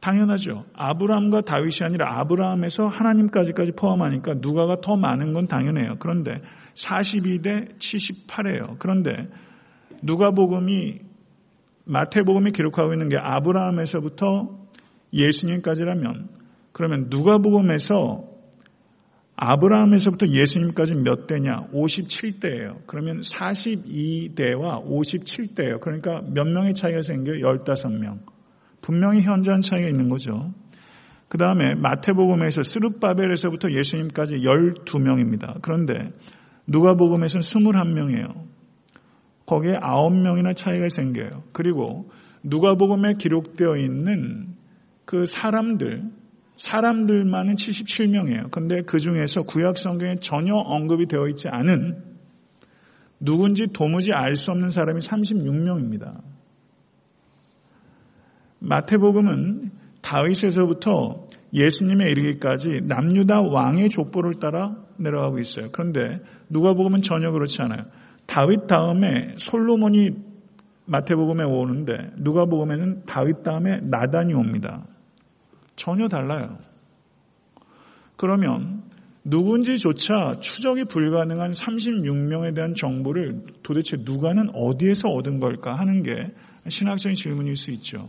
당연하죠. 0.00 0.64
아브라함과 0.74 1.42
다윗이 1.42 1.78
아니라 1.82 2.20
아브라함에서 2.20 2.86
하나님까지까지 2.88 3.72
포함하니까 3.72 4.34
누가가 4.40 4.80
더 4.80 4.96
많은 4.96 5.32
건 5.32 5.46
당연해요. 5.46 5.96
그런데 6.00 6.40
42대 6.74 7.78
78이에요. 7.78 8.78
그런데 8.80 9.28
누가복음이 10.02 11.00
마태복음이 11.84 12.50
기록하고 12.50 12.92
있는 12.92 13.08
게 13.08 13.16
아브라함에서부터 13.16 14.58
예수님까지라면 15.12 16.28
그러면 16.72 17.06
누가복음에서 17.08 18.31
아브라함에서부터 19.36 20.28
예수님까지 20.28 20.94
몇 20.94 21.26
대냐? 21.26 21.68
57대예요. 21.72 22.78
그러면 22.86 23.20
42대와 23.20 24.84
57대예요. 24.86 25.80
그러니까 25.80 26.22
몇 26.32 26.44
명의 26.44 26.74
차이가 26.74 27.02
생겨요? 27.02 27.38
15명. 27.38 28.20
분명히 28.82 29.22
현저한 29.22 29.60
차이가 29.60 29.88
있는 29.88 30.08
거죠. 30.08 30.52
그 31.28 31.38
다음에 31.38 31.74
마태복음에서 31.76 32.62
스룹바벨에서부터 32.62 33.72
예수님까지 33.72 34.36
12명입니다. 34.36 35.62
그런데 35.62 36.12
누가복음에서는 36.66 37.40
21명이에요. 37.40 38.52
거기에 39.46 39.78
9명이나 39.78 40.54
차이가 40.54 40.88
생겨요. 40.88 41.44
그리고 41.52 42.10
누가복음에 42.42 43.14
기록되어 43.14 43.76
있는 43.76 44.56
그 45.04 45.26
사람들, 45.26 46.02
사람들만은 46.62 47.56
77명이에요. 47.56 48.50
근데 48.52 48.82
그 48.82 49.00
중에서 49.00 49.42
구약 49.42 49.76
성경에 49.76 50.14
전혀 50.20 50.54
언급이 50.54 51.06
되어 51.06 51.26
있지 51.26 51.48
않은 51.48 52.04
누군지 53.18 53.66
도무지 53.66 54.12
알 54.12 54.36
수 54.36 54.52
없는 54.52 54.70
사람이 54.70 55.00
36명입니다. 55.00 56.20
마태복음은 58.60 59.72
다윗에서부터 60.02 61.26
예수님에 61.52 62.08
이르기까지 62.10 62.82
남유다 62.84 63.40
왕의 63.40 63.90
족보를 63.90 64.34
따라 64.34 64.76
내려가고 64.98 65.40
있어요. 65.40 65.68
그런데 65.72 66.20
누가복음은 66.48 67.02
전혀 67.02 67.32
그렇지 67.32 67.60
않아요. 67.62 67.86
다윗 68.26 68.68
다음에 68.68 69.34
솔로몬이 69.36 70.10
마태복음에 70.86 71.42
오는데 71.42 72.12
누가복음에는 72.18 73.04
다윗 73.04 73.42
다음에 73.42 73.80
나단이 73.82 74.32
옵니다. 74.34 74.86
전혀 75.76 76.08
달라요. 76.08 76.58
그러면 78.16 78.82
누군지조차 79.24 80.40
추적이 80.40 80.84
불가능한 80.84 81.52
36명에 81.52 82.54
대한 82.54 82.74
정보를 82.74 83.44
도대체 83.62 83.96
누가는 84.00 84.50
어디에서 84.54 85.08
얻은 85.08 85.38
걸까 85.38 85.78
하는 85.78 86.02
게 86.02 86.12
신학적인 86.68 87.14
질문일 87.14 87.56
수 87.56 87.70
있죠. 87.72 88.08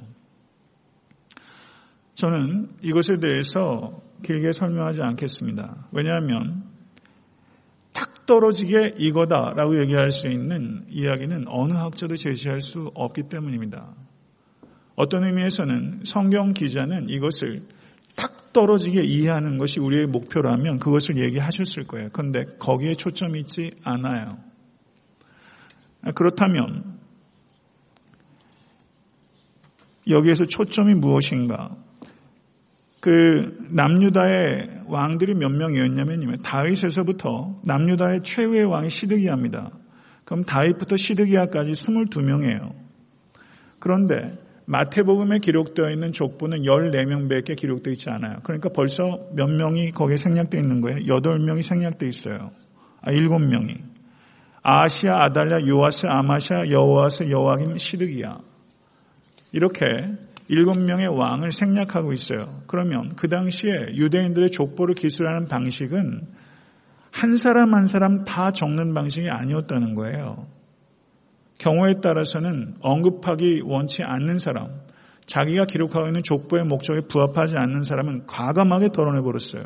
저는 2.16 2.70
이것에 2.82 3.20
대해서 3.20 4.01
길게 4.24 4.51
설명하지 4.53 5.01
않겠습니다. 5.01 5.88
왜냐하면 5.91 6.64
탁 7.91 8.26
떨어지게 8.26 8.95
이거다라고 8.97 9.80
얘기할 9.82 10.11
수 10.11 10.28
있는 10.28 10.86
이야기는 10.89 11.45
어느 11.47 11.74
학자도 11.74 12.16
제시할 12.18 12.61
수 12.61 12.91
없기 12.95 13.24
때문입니다. 13.30 13.93
어떤 14.95 15.23
의미에서는 15.25 16.01
성경 16.03 16.53
기자는 16.53 17.09
이것을 17.09 17.61
탁 18.15 18.53
떨어지게 18.53 19.01
이해하는 19.01 19.57
것이 19.57 19.79
우리의 19.79 20.07
목표라면 20.07 20.79
그것을 20.79 21.17
얘기하셨을 21.17 21.87
거예요. 21.87 22.09
그런데 22.13 22.45
거기에 22.59 22.95
초점이 22.95 23.39
있지 23.39 23.71
않아요. 23.83 24.37
그렇다면 26.15 26.99
여기에서 30.07 30.45
초점이 30.45 30.95
무엇인가? 30.95 31.75
그 32.99 33.67
남유다의 33.71 34.83
왕들이 34.87 35.33
몇 35.33 35.49
명이었냐면 35.49 36.41
다윗에서부터 36.41 37.61
남유다의 37.63 38.21
최후의 38.23 38.65
왕이 38.65 38.89
시드기야입니다. 38.89 39.71
그럼 40.23 40.43
다윗부터 40.45 40.97
시드기야까지 40.97 41.71
22명이에요. 41.71 42.73
그런데 43.79 44.31
마태복음에 44.66 45.39
기록되어 45.39 45.89
있는 45.89 46.11
족보는 46.11 46.61
14명밖에 46.61 47.55
기록되어 47.55 47.93
있지 47.93 48.09
않아요. 48.09 48.38
그러니까 48.43 48.70
벌써 48.70 49.28
몇 49.34 49.47
명이 49.47 49.91
거기에 49.91 50.18
생략되어 50.18 50.59
있는 50.59 50.82
거예요. 50.82 50.99
8명이 50.99 51.61
생략되어 51.61 52.07
있어요. 52.09 52.51
아, 53.01 53.11
7명이. 53.11 53.78
아시아, 54.61 55.24
아달랴, 55.24 55.68
요아스, 55.68 56.05
아마샤, 56.07 56.70
여호아스, 56.70 57.30
여호아김, 57.30 57.76
시드기야. 57.76 58.39
이렇게 59.51 59.86
일곱 60.47 60.80
명의 60.80 61.07
왕을 61.07 61.51
생략하고 61.51 62.14
있어요. 62.14 62.61
그러면 62.68 63.16
그 63.16 63.28
당시에 63.28 63.95
유대인들의 63.95 64.51
족보를 64.51 64.95
기술하는 64.95 65.47
방식은 65.47 66.22
한 67.11 67.38
사람 67.38 67.74
한 67.74 67.86
사람 67.86 68.24
다 68.24 68.51
적는 68.51 68.93
방식이 68.93 69.30
아니었다는 69.30 69.95
거예요. 69.95 70.47
경우에 71.64 72.01
따라서는 72.01 72.76
언급하기 72.82 73.61
원치 73.64 74.03
않는 74.03 74.38
사람, 74.38 74.82
자기가 75.26 75.64
기록하고 75.64 76.07
있는 76.07 76.22
족보의 76.22 76.66
목적에 76.66 77.01
부합하지 77.09 77.55
않는 77.55 77.84
사람은 77.84 78.26
과감하게 78.28 78.89
덜어내 78.89 79.22
버렸어요. 79.22 79.64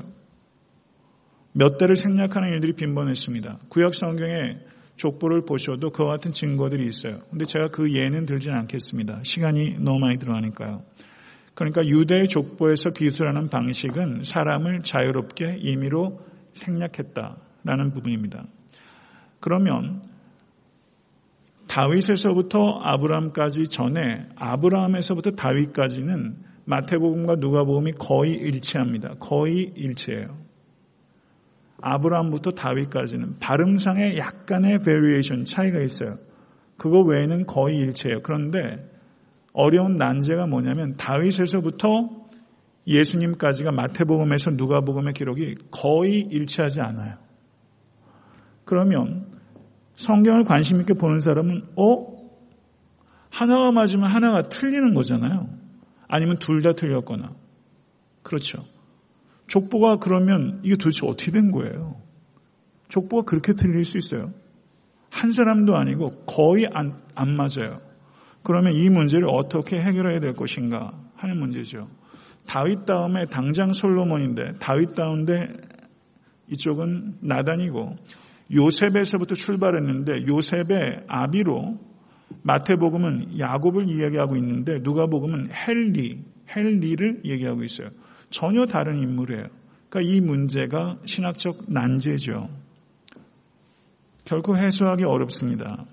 몇 1.54 1.80
대를 1.80 1.96
생략하는 1.96 2.50
일들이 2.50 2.74
빈번했습니다. 2.74 3.62
구약 3.70 3.96
성경에 3.96 4.60
족보를 4.96 5.46
보셔도 5.46 5.90
그와 5.90 6.12
같은 6.12 6.32
증거들이 6.32 6.86
있어요. 6.88 7.16
근데 7.32 7.46
제가 7.46 7.70
그 7.70 7.92
예는 7.92 8.28
들지는 8.28 8.56
않겠습니다. 8.60 9.22
시간이 9.24 9.78
너무 9.80 9.98
많이 10.00 10.20
들어가니까요. 10.20 10.84
그러니까 11.56 11.84
유대 11.88 12.28
족보에서 12.28 12.92
기술하는 12.92 13.50
방식은 13.50 14.22
사람을 14.24 14.82
자유롭게 14.84 15.58
임의로 15.62 16.20
생략했다라는 16.54 17.92
부분입니다. 17.92 18.46
그러면 19.40 20.04
다윗에서부터 21.68 22.80
아브라함까지 22.82 23.68
전에 23.68 24.28
아브라함에서부터 24.36 25.32
다윗까지는 25.32 26.38
마태복음과 26.66 27.36
누가복음이 27.36 27.94
거의 27.94 28.34
일치합니다. 28.34 29.16
거의 29.20 29.72
일치해요. 29.76 30.38
아브라함부터 31.82 32.52
다윗까지는 32.52 33.38
발음상에 33.40 34.18
약간의 34.18 34.80
variation 34.80 35.46
차이가 35.46 35.80
있어요. 35.80 36.18
그거 36.78 37.02
외에는 37.02 37.46
거의 37.46 37.78
일치해요. 37.78 38.22
그런데 38.22 38.90
어려운 39.54 39.98
난제가 39.98 40.48
뭐냐면 40.48 40.96
다윗에서부터 40.98 42.28
예수님까지가 42.88 43.72
마태복음에서 43.72 44.52
누가복음의 44.52 45.14
기록이 45.14 45.56
거의 45.72 46.20
일치하지 46.20 46.80
않아요. 46.82 47.18
그러면 48.64 49.27
성경을 49.98 50.46
관심 50.46 50.80
있게 50.80 50.94
보는 50.94 51.20
사람은 51.20 51.64
어 51.76 52.18
하나가 53.30 53.72
맞으면 53.72 54.10
하나가 54.10 54.48
틀리는 54.48 54.94
거잖아요. 54.94 55.50
아니면 56.08 56.38
둘 56.40 56.62
다 56.62 56.74
틀렸거나 56.74 57.34
그렇죠. 58.24 58.64
족보가 59.48 59.98
그러면 59.98 60.62
이게 60.64 60.76
도대체 60.76 61.06
어떻게 61.06 61.32
된 61.32 61.52
거예요? 61.52 62.02
족보가 62.90 63.24
그렇게 63.24 63.54
틀릴 63.54 63.86
수 63.86 63.98
있어요? 63.98 64.32
한 65.10 65.32
사람도 65.32 65.76
아니고 65.76 66.24
거의 66.26 66.68
안, 66.74 67.02
안 67.16 67.36
맞아요. 67.36 67.82
그러면 68.44 68.74
이 68.74 68.90
문제를 68.90 69.28
어떻게 69.30 69.82
해결해야 69.82 70.20
될 70.20 70.34
것인가 70.34 70.94
하는 71.16 71.38
문제죠. 71.40 71.90
다윗 72.46 72.86
다음에 72.86 73.26
당장 73.26 73.74
솔로몬인데 73.74 74.60
다윗 74.60 74.96
다운데 74.96 75.48
이쪽은 76.50 77.18
나단이고 77.22 77.96
요셉에서부터 78.54 79.36
출발했는데 79.36 80.28
요셉의 80.28 81.06
아비로 81.08 81.80
마태복음은 82.44 83.40
야곱을 83.40 83.90
이야기하고 83.90 84.36
있는데 84.38 84.80
누가복음은 84.80 85.50
헬리 85.52 86.24
헬리를 86.56 87.22
얘기하고 87.26 87.64
있어요. 87.64 87.90
전혀 88.30 88.66
다른 88.66 89.02
인물이에요. 89.02 89.48
그러니까 89.90 90.14
이 90.14 90.22
문제가 90.22 90.98
신학적 91.06 91.66
난제죠. 91.68 92.50
결코 94.26 94.58
해소하기 94.58 95.04
어렵습니다. 95.04 95.86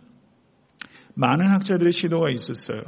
많은 1.14 1.48
학자들의 1.48 1.92
시도가 1.92 2.30
있었어요. 2.30 2.82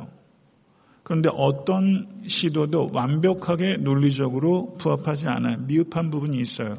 그런데 1.04 1.28
어떤 1.32 2.24
시도도 2.26 2.90
완벽하게 2.92 3.76
논리적으로 3.78 4.74
부합하지 4.78 5.26
않아요. 5.28 5.58
미흡한 5.58 6.10
부분이 6.10 6.36
있어요. 6.38 6.74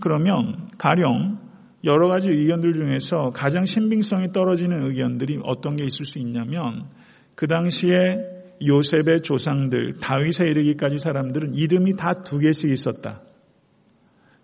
그러면 0.00 0.70
가령 0.78 1.38
여러 1.86 2.08
가지 2.08 2.28
의견들 2.28 2.74
중에서 2.74 3.30
가장 3.30 3.64
신빙성이 3.64 4.32
떨어지는 4.32 4.88
의견들이 4.88 5.38
어떤 5.44 5.76
게 5.76 5.84
있을 5.84 6.04
수 6.04 6.18
있냐면 6.18 6.88
그 7.36 7.46
당시에 7.46 8.36
요셉의 8.66 9.22
조상들, 9.22 9.98
다윗에 10.00 10.46
이르기까지 10.46 10.98
사람들은 10.98 11.54
이름이 11.54 11.94
다 11.96 12.24
두 12.24 12.38
개씩 12.38 12.70
있었다. 12.70 13.22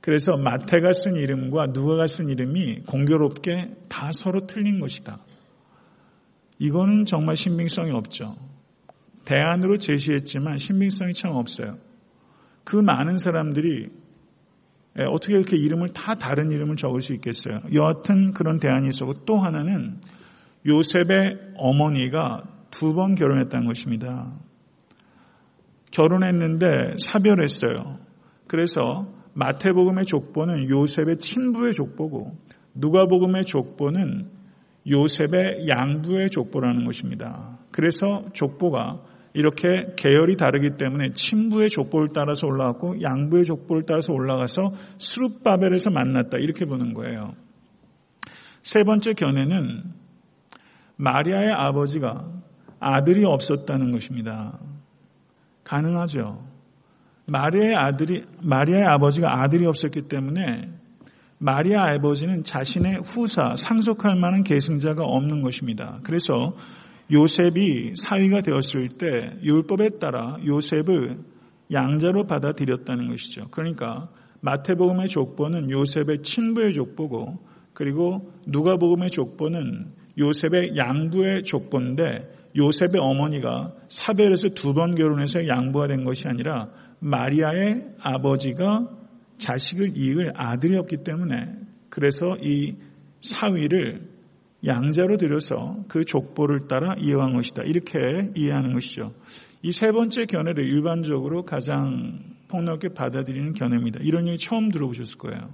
그래서 0.01 0.37
마태가 0.37 0.93
쓴 0.93 1.17
이름과 1.17 1.69
누가가 1.73 2.07
쓴 2.07 2.29
이름이 2.29 2.83
공교롭게 2.87 3.75
다 3.89 4.11
서로 4.13 4.47
틀린 4.47 4.81
것이다. 4.81 5.19
이거는 6.59 7.07
정말 7.07 7.37
신빙성이 7.37 7.91
없죠. 7.93 8.37
대안으로 9.25 9.79
제시했지만 9.79 10.59
신빙성이 10.59 11.15
참 11.15 11.33
없어요. 11.33 11.77
그 12.65 12.77
많은 12.77 13.19
사람들이 13.19 13.89
어떻게 15.09 15.35
이렇게 15.35 15.57
이름을 15.57 15.89
다 15.89 16.15
다른 16.15 16.51
이름을 16.51 16.77
적을 16.77 17.01
수 17.01 17.13
있겠어요? 17.15 17.61
여하튼 17.73 18.33
그런 18.33 18.59
대안이 18.59 18.89
있었고 18.89 19.25
또 19.25 19.39
하나는 19.39 19.99
요셉의 20.67 21.55
어머니가 21.57 22.45
두 22.71 22.93
번 22.95 23.15
결혼했다는 23.15 23.67
것입니다. 23.67 24.33
결혼했는데 25.91 26.97
사별했어요. 26.99 27.99
그래서 28.47 29.07
마태복음의 29.35 30.05
족보는 30.07 30.69
요셉의 30.69 31.19
친부의 31.19 31.73
족보고 31.73 32.37
누가복음의 32.75 33.45
족보는 33.45 34.29
요셉의 34.91 35.69
양부의 35.69 36.31
족보라는 36.31 36.85
것입니다. 36.85 37.59
그래서 37.71 38.25
족보가 38.33 39.01
이렇게 39.35 39.95
계열이 39.97 40.37
다르기 40.37 40.77
때문에 40.77 41.13
친부의 41.15 41.69
족보를 41.69 42.09
따라서 42.15 42.47
올라갔고 42.47 43.01
양부의 43.01 43.45
족보를 43.45 43.85
따라서 43.87 44.13
올라가서 44.13 44.73
스룹바벨에서 44.99 45.91
만났다 45.91 46.39
이렇게 46.39 46.67
보는 46.67 46.93
거예요. 46.93 47.35
세 48.63 48.85
번째 48.85 49.15
견해는 49.15 49.83
마리아의 50.97 51.51
아버지가 51.53 52.29
아들이 52.79 53.25
없었다는 53.25 53.93
것입니다. 53.93 54.59
가능하죠. 55.65 56.45
마리아의 57.27 57.75
아들이, 57.75 58.25
마리아의 58.43 58.85
아버지가 58.85 59.43
아들이 59.43 59.67
없었기 59.67 60.03
때문에 60.03 60.69
마리아 61.39 61.93
아버지는 61.93 62.45
자신의 62.45 63.01
후사, 63.05 63.57
상속할 63.57 64.15
만한 64.15 64.45
계승자가 64.45 65.03
없는 65.03 65.43
것입니다. 65.43 65.99
그래서 66.05 66.55
요셉이 67.13 67.95
사위가 67.97 68.41
되었을 68.41 68.97
때 68.99 69.37
율법에 69.43 69.99
따라 70.01 70.37
요셉을 70.45 71.19
양자로 71.71 72.27
받아들였다는 72.27 73.09
것이죠. 73.09 73.49
그러니까 73.51 74.09
마태복음의 74.41 75.09
족보는 75.09 75.71
요셉의 75.71 76.23
친부의 76.23 76.73
족보고 76.73 77.39
그리고 77.75 78.33
누가복음의 78.47 79.11
족보는 79.11 79.93
요셉의 80.19 80.77
양부의 80.77 81.45
족보인데 81.45 82.29
요셉의 82.57 83.01
어머니가 83.01 83.73
사벨에서 83.89 84.51
두 84.51 84.75
번 84.75 84.95
결혼해서 84.95 85.47
양부가 85.47 85.89
된 85.89 86.05
것이 86.05 86.29
아니라 86.29 86.71
마리아의 87.01 87.95
아버지가 88.01 88.89
자식을 89.39 89.97
이을 89.97 90.33
아들이 90.35 90.77
없기 90.77 90.99
때문에 90.99 91.55
그래서 91.89 92.37
이 92.43 92.77
사위를 93.23 94.12
양자로 94.65 95.17
들여서 95.17 95.85
그 95.89 96.05
족보를 96.05 96.69
따라 96.69 96.95
이해한 96.99 97.35
것이다. 97.35 97.63
이렇게 97.65 98.31
이해하는 98.37 98.73
것이죠. 98.75 99.13
이 99.63 99.71
세 99.71 99.93
번째 99.93 100.25
견해를 100.27 100.65
일반적으로 100.65 101.45
가장 101.45 102.19
폭넓게 102.49 102.91
받아들이는 102.91 103.55
견해입니다. 103.55 104.01
이런 104.03 104.27
얘기 104.29 104.39
처음 104.39 104.71
들어보셨을 104.71 105.19
거예요. 105.19 105.51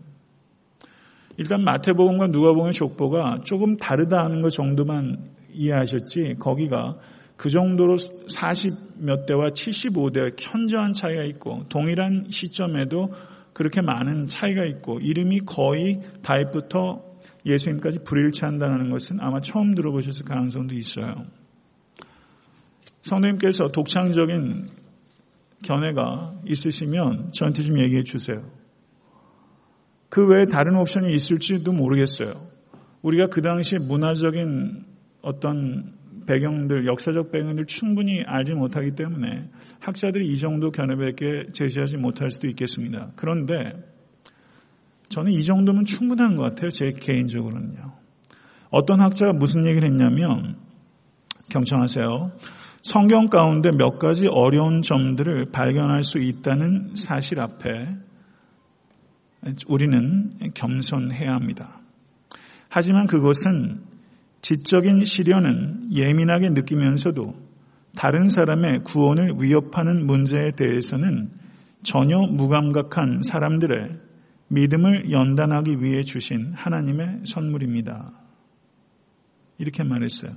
일단 1.37 1.63
마태복음과 1.63 2.29
누가복음의 2.29 2.73
족보가 2.73 3.43
조금 3.45 3.77
다르다 3.77 4.25
하는 4.25 4.41
것 4.43 4.51
정도만 4.51 5.31
이해하셨지 5.53 6.37
거기가 6.39 6.99
그 7.37 7.51
정도로 7.51 7.97
40 7.99 8.99
몇 9.01 9.27
대와 9.27 9.51
75대 9.51 10.35
현저한 10.41 10.93
차이가 10.93 11.23
있고 11.25 11.65
동일한 11.69 12.27
시점에도 12.31 13.13
그렇게 13.53 13.81
많은 13.81 14.27
차이가 14.27 14.65
있고 14.65 14.99
이름이 15.01 15.41
거의 15.41 16.01
다윗부터 16.23 17.08
예수님까지 17.49 18.01
불일치한다는 18.05 18.91
것은 18.91 19.19
아마 19.21 19.41
처음 19.41 19.75
들어보셨을 19.75 20.25
가능성도 20.25 20.75
있어요. 20.75 21.25
성도님께서 23.03 23.69
독창적인 23.69 24.67
견해가 25.63 26.35
있으시면 26.47 27.33
저한테 27.33 27.63
좀 27.63 27.79
얘기해 27.81 28.05
주세요. 28.05 28.51
그 30.09 30.27
외에 30.27 30.45
다른 30.47 30.77
옵션이 30.77 31.15
있을지도 31.15 31.73
모르겠어요. 31.73 32.33
우리가 33.03 33.29
그 33.29 33.43
당시에 33.43 33.79
문화적인 33.79 34.85
어떤 35.23 35.95
배경들, 36.27 36.87
역사적 36.87 37.33
배경들 37.33 37.65
충분히 37.67 38.23
알지 38.25 38.53
못하기 38.53 38.93
때문에 38.93 39.49
학자들이 39.81 40.29
이 40.29 40.37
정도 40.39 40.71
견해밖에 40.71 41.53
제시하지 41.53 41.97
못할 41.97 42.31
수도 42.31 42.47
있겠습니다. 42.49 43.13
그런데 43.17 43.73
저는 45.09 45.33
이 45.33 45.43
정도면 45.43 45.85
충분한 45.85 46.37
것 46.37 46.43
같아요. 46.43 46.71
제 46.71 46.93
개인적으로는요. 46.93 47.93
어떤 48.71 49.01
학자가 49.01 49.33
무슨 49.33 49.67
얘기를 49.67 49.89
했냐면 49.89 50.57
경청하세요. 51.51 52.33
성경 52.83 53.29
가운데 53.29 53.71
몇 53.71 53.99
가지 53.99 54.27
어려운 54.27 54.83
점들을 54.83 55.51
발견할 55.51 56.03
수 56.03 56.19
있다는 56.19 56.95
사실 56.95 57.41
앞에 57.41 57.89
우리는 59.67 60.31
겸손해야 60.55 61.33
합니다. 61.33 61.81
하지만 62.69 63.07
그것은 63.07 63.81
지적인 64.43 65.05
시련은 65.05 65.93
예민하게 65.93 66.51
느끼면서도 66.51 67.35
다른 67.97 68.29
사람의 68.29 68.85
구원을 68.85 69.37
위협하는 69.41 70.07
문제에 70.07 70.53
대해서는 70.53 71.31
전혀 71.83 72.19
무감각한 72.19 73.23
사람들의 73.23 74.08
믿음을 74.49 75.11
연단하기 75.11 75.83
위해 75.83 76.03
주신 76.03 76.53
하나님의 76.55 77.23
선물입니다. 77.25 78.13
이렇게 79.59 79.83
말했어요. 79.83 80.33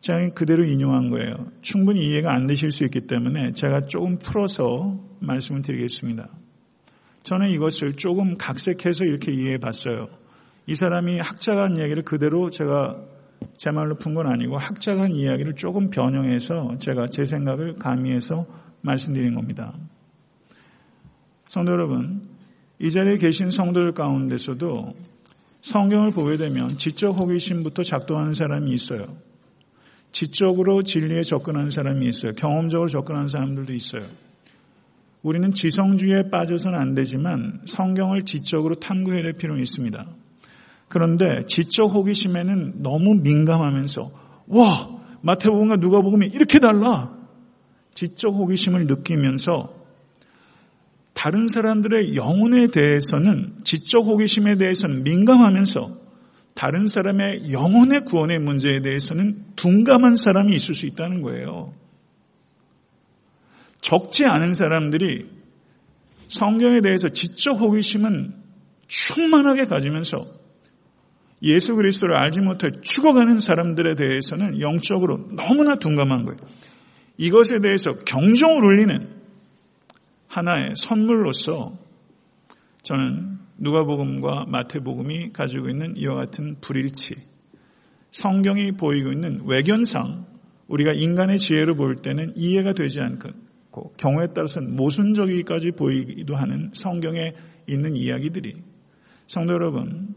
제가 0.00 0.30
그대로 0.34 0.64
인용한 0.64 1.10
거예요. 1.10 1.50
충분히 1.62 2.08
이해가 2.08 2.32
안 2.32 2.46
되실 2.46 2.70
수 2.70 2.84
있기 2.84 3.02
때문에 3.02 3.52
제가 3.52 3.86
조금 3.86 4.18
풀어서 4.18 5.00
말씀을 5.20 5.62
드리겠습니다. 5.62 6.28
저는 7.22 7.50
이것을 7.50 7.94
조금 7.94 8.36
각색해서 8.36 9.04
이렇게 9.04 9.32
이해해 9.32 9.58
봤어요. 9.58 10.08
이 10.66 10.74
사람이 10.74 11.18
학자가 11.18 11.64
한 11.64 11.76
이야기를 11.76 12.04
그대로 12.04 12.50
제가 12.50 13.02
제 13.56 13.70
말로 13.70 13.96
푼 13.96 14.14
건 14.14 14.26
아니고 14.26 14.58
학자가 14.58 15.02
한 15.02 15.12
이야기를 15.12 15.54
조금 15.54 15.90
변형해서 15.90 16.78
제가 16.78 17.06
제 17.06 17.24
생각을 17.24 17.76
가미해서 17.76 18.46
말씀드린 18.82 19.34
겁니다. 19.34 19.74
성도 21.48 21.72
여러분, 21.72 22.35
이 22.78 22.90
자리에 22.90 23.16
계신 23.16 23.50
성도들 23.50 23.92
가운데서도 23.92 24.94
성경을 25.62 26.10
보게 26.14 26.36
되면 26.36 26.68
지적 26.68 27.18
호기심부터 27.18 27.82
작동하는 27.82 28.32
사람이 28.32 28.72
있어요. 28.72 29.16
지적으로 30.12 30.82
진리에 30.82 31.22
접근하는 31.22 31.70
사람이 31.70 32.06
있어요. 32.06 32.32
경험적으로 32.32 32.88
접근하는 32.88 33.28
사람들도 33.28 33.72
있어요. 33.72 34.06
우리는 35.22 35.52
지성주의에 35.52 36.30
빠져서는 36.30 36.78
안 36.78 36.94
되지만 36.94 37.62
성경을 37.66 38.24
지적으로 38.24 38.76
탐구해야 38.76 39.22
될 39.22 39.32
필요는 39.32 39.60
있습니다. 39.60 40.06
그런데 40.88 41.44
지적 41.46 41.92
호기심에는 41.92 42.82
너무 42.82 43.16
민감하면서 43.16 44.10
와 44.48 44.88
마태복음과 45.22 45.76
누가복음이 45.80 46.28
이렇게 46.28 46.60
달라 46.60 47.12
지적 47.94 48.34
호기심을 48.34 48.86
느끼면서 48.86 49.75
다른 51.16 51.46
사람들의 51.46 52.14
영혼에 52.14 52.66
대해서는 52.66 53.54
지적 53.64 54.04
호기심에 54.04 54.56
대해서는 54.56 55.02
민감하면서 55.02 55.88
다른 56.54 56.86
사람의 56.86 57.52
영혼의 57.52 58.02
구원의 58.02 58.38
문제에 58.38 58.82
대해서는 58.82 59.42
둔감한 59.56 60.16
사람이 60.16 60.54
있을 60.54 60.74
수 60.74 60.84
있다는 60.84 61.22
거예요. 61.22 61.72
적지 63.80 64.26
않은 64.26 64.52
사람들이 64.52 65.26
성경에 66.28 66.82
대해서 66.82 67.08
지적 67.08 67.60
호기심은 67.60 68.34
충만하게 68.86 69.64
가지면서 69.64 70.26
예수 71.42 71.74
그리스도를 71.74 72.18
알지 72.18 72.40
못해 72.40 72.68
죽어가는 72.82 73.38
사람들에 73.38 73.94
대해서는 73.94 74.60
영적으로 74.60 75.30
너무나 75.34 75.76
둔감한 75.76 76.26
거예요. 76.26 76.38
이것에 77.16 77.60
대해서 77.62 77.92
경종을 78.04 78.62
울리는 78.62 79.15
하나의 80.36 80.74
선물로서 80.76 81.78
저는 82.82 83.38
누가복음과 83.56 84.44
마태복음이 84.48 85.32
가지고 85.32 85.70
있는 85.70 85.96
이와 85.96 86.14
같은 86.14 86.56
불일치, 86.60 87.14
성경이 88.10 88.72
보이고 88.72 89.12
있는 89.12 89.40
외견상 89.46 90.26
우리가 90.68 90.92
인간의 90.92 91.38
지혜로 91.38 91.74
볼 91.76 91.96
때는 91.96 92.34
이해가 92.36 92.74
되지 92.74 93.00
않고 93.00 93.94
경우에 93.96 94.26
따라서는 94.34 94.76
모순적이기까지 94.76 95.72
보이기도 95.72 96.36
하는 96.36 96.70
성경에 96.74 97.32
있는 97.66 97.96
이야기들이 97.96 98.56
성도 99.26 99.54
여러분 99.54 100.14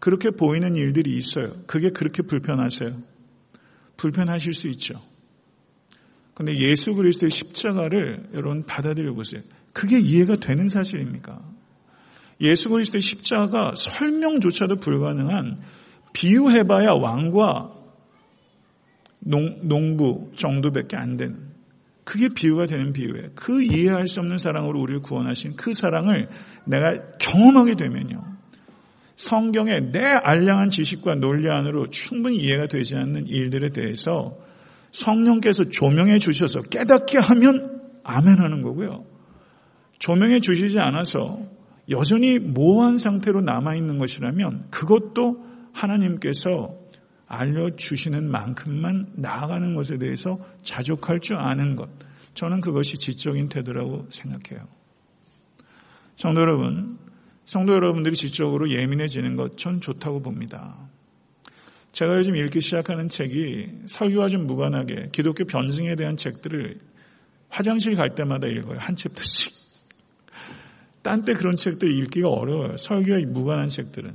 그렇게 0.00 0.30
보이는 0.30 0.74
일들이 0.74 1.16
있어요. 1.16 1.52
그게 1.68 1.90
그렇게 1.90 2.22
불편하세요. 2.22 2.90
불편하실 3.96 4.52
수 4.52 4.68
있죠. 4.68 4.94
근데 6.34 6.56
예수 6.58 6.94
그리스도의 6.94 7.30
십자가를 7.30 8.30
여러분 8.34 8.64
받아들여 8.64 9.14
보세요. 9.14 9.40
그게 9.72 9.98
이해가 10.00 10.36
되는 10.36 10.68
사실입니까? 10.68 11.40
예수 12.40 12.68
그리스도의 12.68 13.00
십자가 13.02 13.72
설명조차도 13.76 14.80
불가능한 14.80 15.60
비유해봐야 16.12 16.92
왕과 17.00 17.72
농, 19.20 19.96
부 19.96 20.30
정도밖에 20.34 20.96
안 20.96 21.16
되는 21.16 21.54
그게 22.04 22.28
비유가 22.28 22.66
되는 22.66 22.92
비유예요. 22.92 23.30
그 23.34 23.62
이해할 23.62 24.06
수 24.06 24.20
없는 24.20 24.36
사랑으로 24.36 24.78
우리를 24.80 25.00
구원하신 25.00 25.56
그 25.56 25.72
사랑을 25.72 26.28
내가 26.66 27.12
경험하게 27.18 27.76
되면요. 27.76 28.22
성경의 29.16 29.92
내 29.92 30.00
알량한 30.04 30.68
지식과 30.68 31.14
논리 31.14 31.48
안으로 31.48 31.88
충분히 31.88 32.36
이해가 32.38 32.66
되지 32.66 32.96
않는 32.96 33.26
일들에 33.28 33.70
대해서 33.70 34.36
성령께서 34.94 35.64
조명해 35.64 36.18
주셔서 36.20 36.62
깨닫게 36.62 37.18
하면 37.18 37.82
아멘 38.04 38.38
하는 38.38 38.62
거고요. 38.62 39.04
조명해 39.98 40.40
주시지 40.40 40.78
않아서 40.78 41.40
여전히 41.90 42.38
모호한 42.38 42.98
상태로 42.98 43.40
남아있는 43.42 43.98
것이라면 43.98 44.70
그것도 44.70 45.44
하나님께서 45.72 46.76
알려주시는 47.26 48.30
만큼만 48.30 49.14
나아가는 49.16 49.74
것에 49.74 49.98
대해서 49.98 50.38
자족할 50.62 51.18
줄 51.18 51.36
아는 51.36 51.74
것. 51.74 51.88
저는 52.34 52.60
그것이 52.60 52.96
지적인 52.96 53.48
태도라고 53.48 54.06
생각해요. 54.10 54.68
성도 56.16 56.40
여러분, 56.40 56.98
성도 57.44 57.74
여러분들이 57.74 58.14
지적으로 58.14 58.70
예민해지는 58.70 59.36
것 59.36 59.56
전 59.56 59.80
좋다고 59.80 60.22
봅니다. 60.22 60.76
제가 61.94 62.18
요즘 62.18 62.34
읽기 62.34 62.60
시작하는 62.60 63.08
책이 63.08 63.68
설교와 63.86 64.28
좀 64.28 64.48
무관하게 64.48 65.10
기독교 65.12 65.44
변증에 65.44 65.94
대한 65.94 66.16
책들을 66.16 66.78
화장실 67.48 67.94
갈 67.94 68.16
때마다 68.16 68.48
읽어요. 68.48 68.78
한 68.80 68.96
챕터씩. 68.96 69.52
딴 71.02 71.24
때 71.24 71.34
그런 71.34 71.54
책들 71.54 71.88
읽기가 71.88 72.28
어려워요. 72.28 72.76
설교와 72.78 73.20
무관한 73.28 73.68
책들은. 73.68 74.12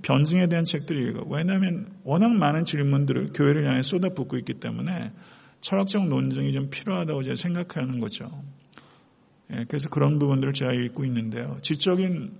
변증에 0.00 0.46
대한 0.48 0.64
책들을 0.64 1.10
읽어. 1.10 1.26
왜냐하면 1.28 1.92
워낙 2.02 2.30
많은 2.30 2.64
질문들을 2.64 3.26
교회를 3.34 3.68
향해 3.68 3.82
쏟아붓고 3.82 4.38
있기 4.38 4.54
때문에 4.54 5.12
철학적 5.60 6.08
논증이 6.08 6.52
좀 6.52 6.70
필요하다고 6.70 7.24
제가 7.24 7.34
생각하는 7.34 8.00
거죠. 8.00 8.24
예, 9.52 9.66
그래서 9.68 9.90
그런 9.90 10.18
부분들을 10.18 10.54
제가 10.54 10.72
읽고 10.72 11.04
있는데요. 11.04 11.58
지적인 11.60 12.32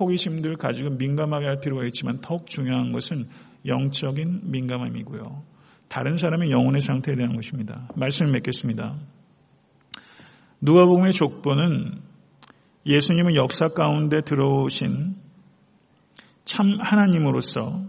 호기심들을 0.00 0.56
가지고 0.56 0.90
민감하게 0.90 1.44
할 1.44 1.60
필요가 1.60 1.84
있지만 1.84 2.22
더욱 2.22 2.46
중요한 2.46 2.90
것은 2.92 3.26
영적인 3.66 4.50
민감함이고요. 4.50 5.42
다른 5.88 6.16
사람의 6.16 6.50
영혼의 6.50 6.80
상태에 6.80 7.14
대한 7.14 7.34
것입니다. 7.34 7.88
말씀을 7.94 8.32
맺겠습니다. 8.32 8.96
누가복음의 10.60 11.12
족보는 11.12 12.00
예수님은 12.86 13.34
역사 13.34 13.68
가운데 13.68 14.20
들어오신 14.22 15.16
참 16.44 16.78
하나님으로서 16.80 17.84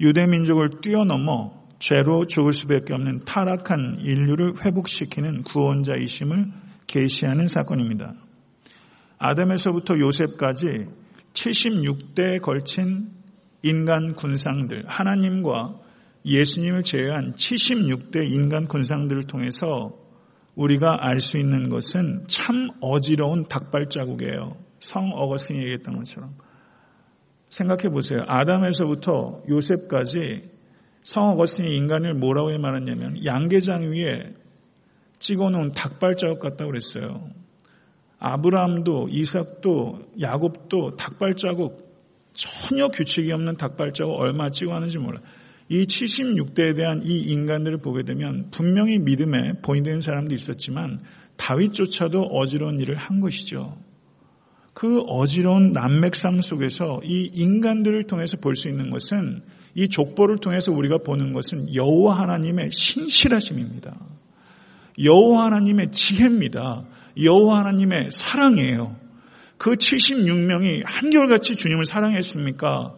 유대 0.00 0.26
민족을 0.26 0.80
뛰어넘어 0.80 1.58
죄로 1.78 2.26
죽을 2.26 2.52
수밖에 2.52 2.94
없는 2.94 3.24
타락한 3.24 3.98
인류를 4.00 4.64
회복시키는 4.64 5.42
구원자이심을 5.44 6.46
계시하는 6.86 7.48
사건입니다. 7.48 8.14
아담에서부터 9.18 9.98
요셉까지 9.98 10.64
76대에 11.34 12.40
걸친 12.40 13.17
인간 13.62 14.14
군상들, 14.14 14.84
하나님과 14.86 15.80
예수님을 16.24 16.82
제외한 16.82 17.32
76대 17.34 18.30
인간 18.30 18.66
군상들을 18.66 19.24
통해서 19.24 19.96
우리가 20.54 21.06
알 21.06 21.20
수 21.20 21.38
있는 21.38 21.68
것은 21.68 22.24
참 22.26 22.68
어지러운 22.80 23.46
닭발자국이에요. 23.48 24.56
성 24.80 25.12
어거스틴이 25.14 25.60
얘기했던 25.60 25.96
것처럼. 25.96 26.34
생각해 27.48 27.88
보세요. 27.90 28.24
아담에서부터 28.26 29.42
요셉까지 29.48 30.50
성 31.02 31.30
어거스틴이 31.30 31.74
인간을 31.76 32.14
뭐라고 32.14 32.56
말했냐면 32.58 33.24
양계장 33.24 33.92
위에 33.92 34.34
찍어놓은 35.18 35.72
닭발자국 35.72 36.40
같다고 36.40 36.70
그랬어요. 36.70 37.30
아브라함도 38.18 39.08
이삭도 39.10 40.10
야곱도 40.20 40.96
닭발자국 40.96 41.87
전혀 42.38 42.86
규칙이 42.88 43.32
없는 43.32 43.56
닭발자국 43.56 44.14
얼마 44.14 44.48
찍어 44.50 44.72
하는지 44.72 44.98
몰라. 44.98 45.20
이 45.68 45.84
76대에 45.84 46.76
대한 46.76 47.02
이 47.02 47.18
인간들을 47.20 47.78
보게 47.78 48.04
되면 48.04 48.48
분명히 48.52 48.98
믿음에 48.98 49.54
보인되는 49.60 50.00
사람도 50.00 50.34
있었지만 50.34 51.00
다윗조차도 51.36 52.22
어지러운 52.22 52.78
일을 52.78 52.96
한 52.96 53.20
것이죠. 53.20 53.76
그 54.72 55.00
어지러운 55.00 55.72
난맥상 55.72 56.40
속에서 56.40 57.00
이 57.02 57.28
인간들을 57.34 58.04
통해서 58.04 58.36
볼 58.40 58.54
수 58.54 58.68
있는 58.68 58.90
것은 58.90 59.42
이 59.74 59.88
족보를 59.88 60.38
통해서 60.38 60.72
우리가 60.72 60.98
보는 60.98 61.32
것은 61.32 61.74
여호와 61.74 62.20
하나님의 62.20 62.70
신실하심입니다. 62.70 63.98
여호와 65.02 65.46
하나님의 65.46 65.90
지혜입니다. 65.90 66.84
여호와 67.20 67.58
하나님의 67.60 68.10
사랑이에요. 68.12 69.07
그 69.58 69.72
76명이 69.72 70.82
한결같이 70.86 71.54
주님을 71.54 71.84
사랑했습니까? 71.84 72.94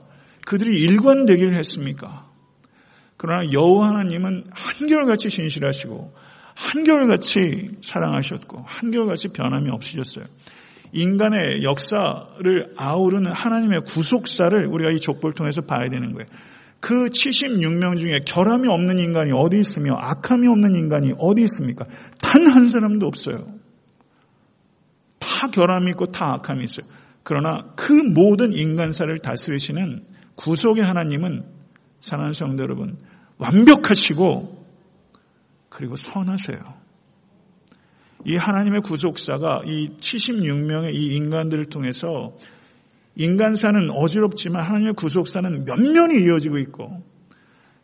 그들이 0.46 0.80
일관되기를 0.80 1.56
했습니까? 1.56 2.26
그러나 3.16 3.50
여호와 3.52 3.88
하나님은 3.88 4.44
한결같이 4.50 5.28
신실하시고 5.28 6.14
한결같이 6.54 7.70
사랑하셨고 7.82 8.64
한결같이 8.66 9.28
변함이 9.28 9.70
없으셨어요. 9.70 10.24
인간의 10.92 11.62
역사를 11.62 12.74
아우르는 12.76 13.32
하나님의 13.32 13.82
구속사를 13.86 14.66
우리가 14.66 14.90
이 14.90 15.00
족보를 15.00 15.34
통해서 15.34 15.60
봐야 15.62 15.88
되는 15.88 16.12
거예요. 16.12 16.26
그 16.80 16.94
76명 17.10 17.98
중에 17.98 18.20
결함이 18.26 18.66
없는 18.68 18.98
인간이 18.98 19.32
어디 19.32 19.58
있으며 19.60 19.94
악함이 19.98 20.48
없는 20.48 20.74
인간이 20.74 21.12
어디 21.18 21.42
있습니까? 21.42 21.84
단 22.20 22.46
한 22.50 22.64
사람도 22.68 23.06
없어요. 23.06 23.59
다 25.40 25.48
결함이 25.48 25.92
있고 25.92 26.06
다 26.06 26.34
악함이 26.34 26.64
있어요. 26.64 26.86
그러나 27.22 27.64
그 27.74 27.92
모든 27.92 28.52
인간사를 28.52 29.18
다스리시는 29.20 30.04
구속의 30.34 30.84
하나님은 30.84 31.44
사랑하는 32.00 32.34
성도 32.34 32.62
여러분 32.62 32.98
완벽하시고 33.38 34.66
그리고 35.70 35.96
선하세요. 35.96 36.58
이 38.26 38.36
하나님의 38.36 38.82
구속사가 38.82 39.62
이 39.66 39.88
76명의 39.96 40.94
이 40.94 41.14
인간들을 41.14 41.66
통해서 41.66 42.36
인간사는 43.16 43.90
어지럽지만 43.90 44.62
하나님의 44.66 44.92
구속사는 44.92 45.64
면면이 45.64 46.22
이어지고 46.22 46.58
있고 46.58 47.02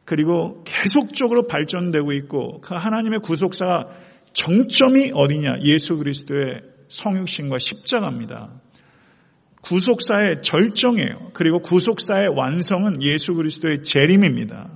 그리고 0.04 0.62
계속적으로 0.64 1.46
발전되고 1.46 2.12
있고 2.12 2.60
그 2.60 2.74
하나님의 2.74 3.20
구속사가 3.20 3.88
정점이 4.34 5.12
어디냐? 5.14 5.60
예수 5.62 5.96
그리스도의 5.96 6.75
성육신과 6.88 7.58
십자가입니다. 7.58 8.50
구속사의 9.62 10.42
절정이에요. 10.42 11.30
그리고 11.32 11.60
구속사의 11.60 12.28
완성은 12.36 13.02
예수 13.02 13.34
그리스도의 13.34 13.82
재림입니다. 13.82 14.70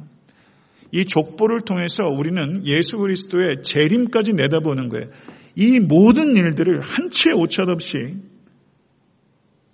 이 0.93 1.05
족보를 1.05 1.61
통해서 1.61 2.03
우리는 2.09 2.67
예수 2.67 2.97
그리스도의 2.97 3.63
재림까지 3.63 4.33
내다보는 4.33 4.89
거예요. 4.89 5.07
이 5.55 5.79
모든 5.79 6.37
일들을 6.37 6.81
한치의 6.81 7.35
오차 7.37 7.63
없이 7.69 7.97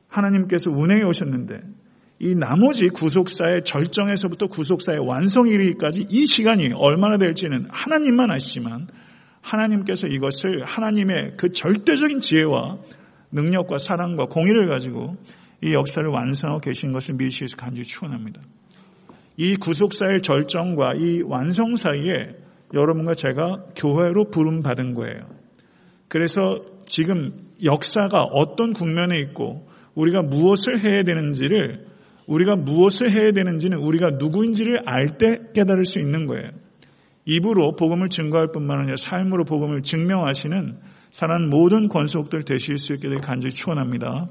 하나님께서 0.08 0.70
운행해 0.70 1.02
오셨는데 1.04 1.60
이 2.18 2.34
나머지 2.34 2.88
구속사의 2.88 3.64
절정에서부터 3.64 4.48
구속사의 4.48 5.00
완성 5.06 5.48
이르기까지 5.48 6.06
이 6.08 6.26
시간이 6.26 6.72
얼마나 6.74 7.18
될지는 7.18 7.66
하나님만 7.70 8.30
아시지만 8.30 8.88
하나님께서 9.46 10.08
이것을 10.08 10.64
하나님의 10.64 11.34
그 11.36 11.50
절대적인 11.50 12.20
지혜와 12.20 12.78
능력과 13.32 13.78
사랑과 13.78 14.26
공의를 14.26 14.68
가지고 14.68 15.16
이 15.62 15.72
역사를 15.72 16.06
완성하고 16.08 16.60
계신 16.60 16.92
것을 16.92 17.14
미시에서 17.14 17.56
간절히 17.56 17.84
축원합니다. 17.84 18.40
이 19.36 19.56
구속사의 19.56 20.22
절정과 20.22 20.94
이 20.98 21.22
완성 21.22 21.76
사이에 21.76 22.34
여러분과 22.74 23.14
제가 23.14 23.66
교회로 23.76 24.30
부름 24.30 24.62
받은 24.62 24.94
거예요. 24.94 25.20
그래서 26.08 26.60
지금 26.84 27.32
역사가 27.62 28.22
어떤 28.22 28.72
국면에 28.72 29.18
있고 29.20 29.68
우리가 29.94 30.22
무엇을 30.22 30.80
해야 30.80 31.02
되는지를 31.02 31.86
우리가 32.26 32.56
무엇을 32.56 33.10
해야 33.12 33.32
되는지는 33.32 33.78
우리가 33.78 34.10
누구인지를 34.18 34.80
알 34.84 35.16
때 35.18 35.38
깨달을 35.54 35.84
수 35.84 36.00
있는 36.00 36.26
거예요. 36.26 36.50
입으로 37.26 37.74
복음을 37.76 38.08
증거할 38.08 38.52
뿐만 38.52 38.80
아니라 38.80 38.94
삶으로 38.96 39.44
복음을 39.44 39.82
증명하시는 39.82 40.78
사람 41.10 41.50
모든 41.50 41.88
권속들 41.88 42.44
되실 42.44 42.78
수 42.78 42.94
있게 42.94 43.08
되 43.08 43.16
간절히 43.16 43.52
축원합니다. 43.52 44.28